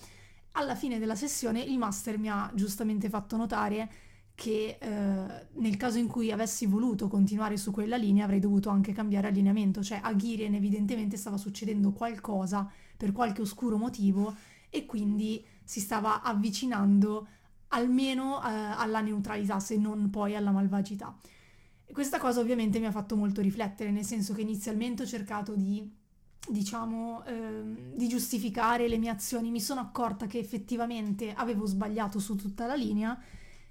Alla 0.53 0.73
fine 0.73 0.97
della 0.97 1.15
sessione 1.15 1.61
il 1.61 1.77
master 1.77 2.17
mi 2.17 2.29
ha 2.29 2.49
giustamente 2.55 3.07
fatto 3.07 3.37
notare 3.37 3.87
che 4.37 4.77
eh, 4.79 5.47
nel 5.53 5.77
caso 5.77 5.97
in 5.97 6.05
cui 6.05 6.31
avessi 6.31 6.67
voluto 6.67 7.07
continuare 7.07 7.57
su 7.57 7.71
quella 7.71 7.97
linea 7.97 8.25
avrei 8.25 8.39
dovuto 8.39 8.69
anche 8.69 8.93
cambiare 8.93 9.29
allineamento, 9.29 9.81
cioè 9.81 9.99
a 9.99 10.15
Girien 10.15 10.53
evidentemente 10.53 11.17
stava 11.17 11.37
succedendo 11.37 11.91
qualcosa 11.91 12.69
per 12.95 13.13
qualche 13.13 13.41
oscuro 13.41 13.77
motivo 13.77 14.35
e 14.69 14.85
quindi 14.85 15.43
si 15.63 15.79
stava 15.79 16.21
avvicinando 16.21 17.27
almeno 17.69 18.39
eh, 18.43 18.49
alla 18.51 19.01
neutralità, 19.01 19.59
se 19.59 19.75
non 19.75 20.11
poi 20.11 20.35
alla 20.35 20.51
malvagità. 20.51 21.17
Questa 21.91 22.19
cosa 22.19 22.39
ovviamente 22.39 22.77
mi 22.77 22.85
ha 22.85 22.91
fatto 22.91 23.15
molto 23.15 23.41
riflettere, 23.41 23.89
nel 23.89 24.05
senso 24.05 24.35
che 24.35 24.41
inizialmente 24.41 25.01
ho 25.01 25.07
cercato 25.07 25.55
di, 25.55 25.91
diciamo, 26.47 27.25
eh, 27.25 27.63
di 27.95 28.07
giustificare 28.07 28.87
le 28.87 28.99
mie 28.99 29.09
azioni, 29.09 29.49
mi 29.49 29.61
sono 29.61 29.79
accorta 29.79 30.27
che 30.27 30.37
effettivamente 30.37 31.33
avevo 31.33 31.65
sbagliato 31.65 32.19
su 32.19 32.35
tutta 32.35 32.67
la 32.67 32.75
linea 32.75 33.19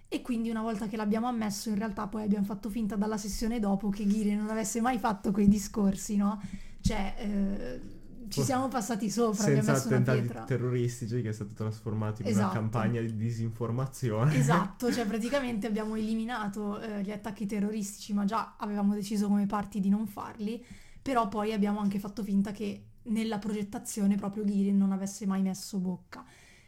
e 0.08 0.22
quindi 0.22 0.50
una 0.50 0.62
volta 0.62 0.86
che 0.86 0.96
l'abbiamo 0.96 1.26
ammesso, 1.26 1.68
in 1.68 1.78
realtà 1.78 2.06
poi 2.06 2.22
abbiamo 2.22 2.44
fatto 2.44 2.70
finta 2.70 2.96
dalla 2.96 3.16
sessione 3.16 3.58
dopo 3.58 3.88
che 3.88 4.04
Ghiri 4.04 4.34
non 4.34 4.50
avesse 4.50 4.80
mai 4.80 4.98
fatto 4.98 5.32
quei 5.32 5.48
discorsi, 5.48 6.16
no? 6.16 6.40
Cioè, 6.80 7.14
eh, 7.18 7.80
ci 8.28 8.42
siamo 8.42 8.68
passati 8.68 9.10
sopra, 9.10 9.44
Senza 9.44 9.60
abbiamo 9.60 9.78
messo 9.78 9.88
una 9.88 10.12
pietra. 10.12 10.44
terroristici 10.44 11.22
che 11.22 11.28
è 11.28 11.32
stato 11.32 11.54
trasformato 11.54 12.22
in 12.22 12.28
esatto. 12.28 12.44
una 12.44 12.52
campagna 12.52 13.00
di 13.00 13.16
disinformazione. 13.16 14.36
Esatto, 14.36 14.90
cioè 14.92 15.06
praticamente 15.06 15.66
abbiamo 15.66 15.96
eliminato 15.96 16.80
eh, 16.80 17.02
gli 17.02 17.10
attacchi 17.10 17.46
terroristici, 17.46 18.12
ma 18.12 18.24
già 18.24 18.54
avevamo 18.58 18.94
deciso 18.94 19.28
come 19.28 19.46
parti 19.46 19.80
di 19.80 19.88
non 19.88 20.06
farli, 20.06 20.64
però 21.00 21.28
poi 21.28 21.52
abbiamo 21.52 21.80
anche 21.80 21.98
fatto 21.98 22.22
finta 22.22 22.52
che 22.52 22.84
nella 23.04 23.38
progettazione 23.38 24.16
proprio 24.16 24.44
Ghiri 24.44 24.72
non 24.72 24.92
avesse 24.92 25.26
mai 25.26 25.42
messo 25.42 25.78
bocca. 25.78 26.24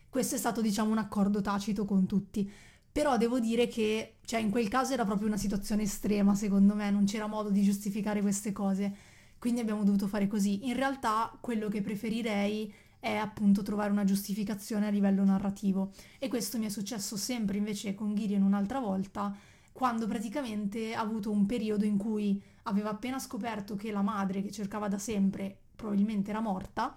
Questo 0.09 0.37
è 0.37 0.39
stato, 0.39 0.63
diciamo, 0.63 0.91
un 0.91 0.99
accordo 0.99 1.41
tacito 1.41 1.85
con 1.85 2.07
tutti. 2.07 2.51
Però 2.99 3.17
devo 3.17 3.39
dire 3.39 3.69
che, 3.69 4.17
cioè, 4.25 4.41
in 4.41 4.51
quel 4.51 4.67
caso 4.67 4.93
era 4.93 5.05
proprio 5.05 5.29
una 5.29 5.37
situazione 5.37 5.83
estrema, 5.83 6.35
secondo 6.35 6.75
me, 6.75 6.91
non 6.91 7.05
c'era 7.05 7.29
modo 7.29 7.49
di 7.49 7.63
giustificare 7.63 8.21
queste 8.21 8.51
cose. 8.51 8.93
Quindi 9.39 9.61
abbiamo 9.61 9.85
dovuto 9.85 10.09
fare 10.09 10.27
così. 10.27 10.67
In 10.67 10.75
realtà, 10.75 11.33
quello 11.41 11.69
che 11.69 11.81
preferirei 11.81 12.75
è 12.99 13.15
appunto 13.15 13.63
trovare 13.63 13.93
una 13.93 14.03
giustificazione 14.03 14.89
a 14.89 14.91
livello 14.91 15.23
narrativo. 15.23 15.93
E 16.19 16.27
questo 16.27 16.59
mi 16.59 16.67
è 16.67 16.71
successo 16.71 17.17
sempre 17.17 17.57
invece 17.59 17.95
con 17.95 18.17
Gideon 18.17 18.43
un'altra 18.43 18.81
volta, 18.81 19.33
quando 19.71 20.09
praticamente 20.09 20.93
ha 20.93 21.01
avuto 21.01 21.31
un 21.31 21.47
periodo 21.47 21.85
in 21.85 21.99
cui 21.99 22.43
aveva 22.65 22.91
appena 22.91 23.21
scoperto 23.21 23.77
che 23.77 23.93
la 23.93 24.03
madre 24.03 24.43
che 24.43 24.51
cercava 24.51 24.89
da 24.89 24.99
sempre 24.99 25.57
probabilmente 25.77 26.31
era 26.31 26.41
morta 26.41 26.93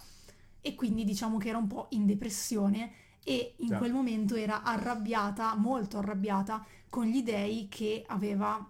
e 0.61 0.73
quindi 0.73 1.03
diciamo 1.03 1.37
che 1.37 1.49
era 1.49 1.59
un 1.59 1.67
po' 1.67 1.89
in 1.91 2.07
depressione 2.07 2.91
e 3.23 3.55
in 3.57 3.67
Già. 3.67 3.77
quel 3.77 3.93
momento 3.93 4.35
era 4.35 4.63
arrabbiata, 4.63 5.55
molto 5.55 5.97
arrabbiata, 5.97 6.65
con 6.89 7.05
gli 7.05 7.23
dei 7.23 7.67
che 7.69 8.03
aveva 8.07 8.67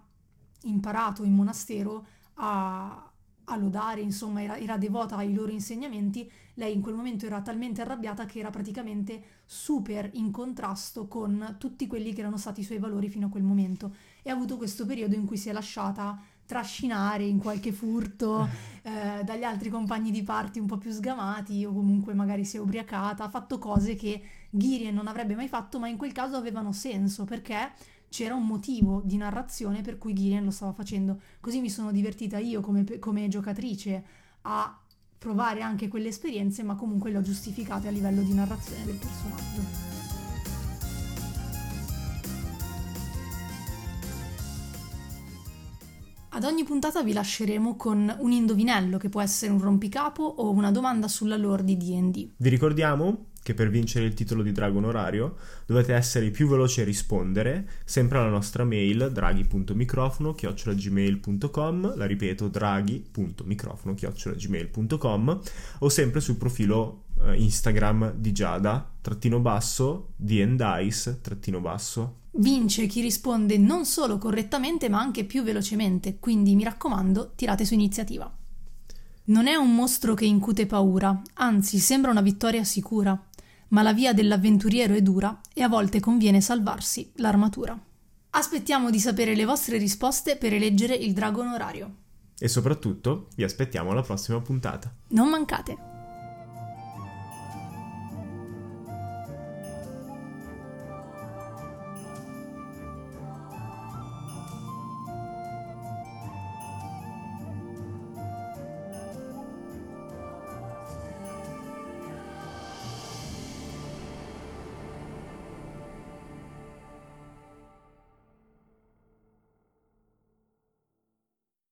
imparato 0.64 1.24
in 1.24 1.32
monastero 1.32 2.06
a, 2.34 3.10
a 3.44 3.56
lodare, 3.56 4.00
insomma 4.00 4.42
era, 4.42 4.56
era, 4.58 4.76
devota 4.76 5.16
ai 5.16 5.32
loro 5.32 5.50
insegnamenti, 5.50 6.30
lei 6.54 6.74
in 6.74 6.80
quel 6.80 6.94
momento 6.94 7.26
era 7.26 7.40
talmente 7.40 7.80
arrabbiata 7.80 8.26
che 8.26 8.38
era 8.38 8.50
praticamente 8.50 9.40
super 9.44 10.08
in 10.14 10.30
contrasto 10.30 11.08
con 11.08 11.56
tutti 11.58 11.86
quelli 11.86 12.12
che 12.12 12.20
erano 12.20 12.36
stati 12.36 12.60
i 12.60 12.64
suoi 12.64 12.78
valori 12.78 13.08
fino 13.08 13.26
a 13.26 13.30
quel 13.30 13.42
momento 13.42 13.94
e 14.22 14.30
ha 14.30 14.34
avuto 14.34 14.56
questo 14.56 14.86
periodo 14.86 15.14
in 15.14 15.24
cui 15.24 15.36
si 15.36 15.48
è 15.48 15.52
lasciata 15.52 16.20
trascinare 16.52 17.24
in 17.24 17.38
qualche 17.38 17.72
furto 17.72 18.46
eh, 18.82 19.24
dagli 19.24 19.42
altri 19.42 19.70
compagni 19.70 20.10
di 20.10 20.22
parti 20.22 20.58
un 20.58 20.66
po' 20.66 20.76
più 20.76 20.92
sgamati 20.92 21.64
o 21.64 21.72
comunque 21.72 22.12
magari 22.12 22.44
si 22.44 22.58
è 22.58 22.60
ubriacata, 22.60 23.24
ha 23.24 23.30
fatto 23.30 23.58
cose 23.58 23.94
che 23.94 24.22
Girien 24.50 24.94
non 24.94 25.06
avrebbe 25.06 25.34
mai 25.34 25.48
fatto, 25.48 25.78
ma 25.78 25.88
in 25.88 25.96
quel 25.96 26.12
caso 26.12 26.36
avevano 26.36 26.72
senso 26.72 27.24
perché 27.24 27.72
c'era 28.10 28.34
un 28.34 28.46
motivo 28.46 29.00
di 29.02 29.16
narrazione 29.16 29.80
per 29.80 29.96
cui 29.96 30.12
Girien 30.12 30.44
lo 30.44 30.50
stava 30.50 30.72
facendo. 30.72 31.20
Così 31.40 31.60
mi 31.60 31.70
sono 31.70 31.90
divertita 31.90 32.36
io 32.36 32.60
come, 32.60 32.98
come 32.98 33.28
giocatrice 33.28 34.04
a 34.42 34.78
provare 35.16 35.62
anche 35.62 35.88
quelle 35.88 36.08
esperienze, 36.08 36.62
ma 36.62 36.74
comunque 36.74 37.10
le 37.10 37.18
ho 37.18 37.22
giustificate 37.22 37.88
a 37.88 37.90
livello 37.90 38.20
di 38.20 38.34
narrazione 38.34 38.84
del 38.84 38.96
personaggio. 38.96 39.91
Ad 46.34 46.44
ogni 46.44 46.64
puntata 46.64 47.02
vi 47.02 47.12
lasceremo 47.12 47.76
con 47.76 48.16
un 48.20 48.32
indovinello 48.32 48.96
che 48.96 49.10
può 49.10 49.20
essere 49.20 49.52
un 49.52 49.60
rompicapo 49.60 50.22
o 50.22 50.50
una 50.50 50.70
domanda 50.70 51.06
sulla 51.06 51.36
lore 51.36 51.62
di 51.62 51.76
D&D. 51.76 52.30
Vi 52.38 52.48
ricordiamo 52.48 53.26
che 53.42 53.54
per 53.54 53.68
vincere 53.70 54.06
il 54.06 54.14
titolo 54.14 54.42
di 54.42 54.52
Dragon 54.52 54.84
Orario 54.84 55.36
dovete 55.66 55.94
essere 55.94 56.26
i 56.26 56.30
più 56.30 56.48
veloci 56.48 56.80
a 56.80 56.84
rispondere 56.84 57.68
sempre 57.84 58.18
alla 58.18 58.28
nostra 58.28 58.64
mail 58.64 59.10
draghi.microfono 59.12 60.32
chiocciolagmail.com 60.32 61.96
la 61.96 62.06
ripeto 62.06 62.48
draghi.microfono 62.48 63.94
chiocciolagmail.com 63.94 65.40
o 65.80 65.88
sempre 65.88 66.20
sul 66.20 66.36
profilo 66.36 67.04
eh, 67.22 67.34
Instagram 67.34 68.14
di 68.14 68.32
Giada 68.32 68.88
trattino 69.00 69.40
basso 69.40 70.12
dice 70.16 71.20
trattino 71.20 71.60
basso. 71.60 72.20
Vince 72.34 72.86
chi 72.86 73.02
risponde 73.02 73.58
non 73.58 73.84
solo 73.84 74.18
correttamente 74.18 74.88
ma 74.88 75.00
anche 75.00 75.24
più 75.24 75.42
velocemente 75.42 76.18
quindi 76.18 76.54
mi 76.54 76.64
raccomando 76.64 77.32
tirate 77.34 77.64
su 77.64 77.74
iniziativa. 77.74 78.32
Non 79.24 79.46
è 79.46 79.54
un 79.54 79.74
mostro 79.74 80.14
che 80.14 80.24
incute 80.24 80.66
paura, 80.66 81.22
anzi 81.34 81.78
sembra 81.78 82.10
una 82.10 82.22
vittoria 82.22 82.64
sicura 82.64 83.20
ma 83.72 83.82
la 83.82 83.92
via 83.92 84.14
dell'avventuriero 84.14 84.94
è 84.94 85.02
dura 85.02 85.40
e 85.52 85.62
a 85.62 85.68
volte 85.68 86.00
conviene 86.00 86.40
salvarsi 86.40 87.12
l'armatura. 87.16 87.78
Aspettiamo 88.30 88.90
di 88.90 88.98
sapere 88.98 89.34
le 89.34 89.44
vostre 89.44 89.76
risposte 89.76 90.36
per 90.36 90.54
eleggere 90.54 90.94
il 90.94 91.12
dragon 91.12 91.48
orario. 91.48 91.96
E 92.38 92.48
soprattutto 92.48 93.28
vi 93.36 93.44
aspettiamo 93.44 93.90
alla 93.90 94.02
prossima 94.02 94.40
puntata. 94.40 94.92
Non 95.08 95.28
mancate! 95.28 95.91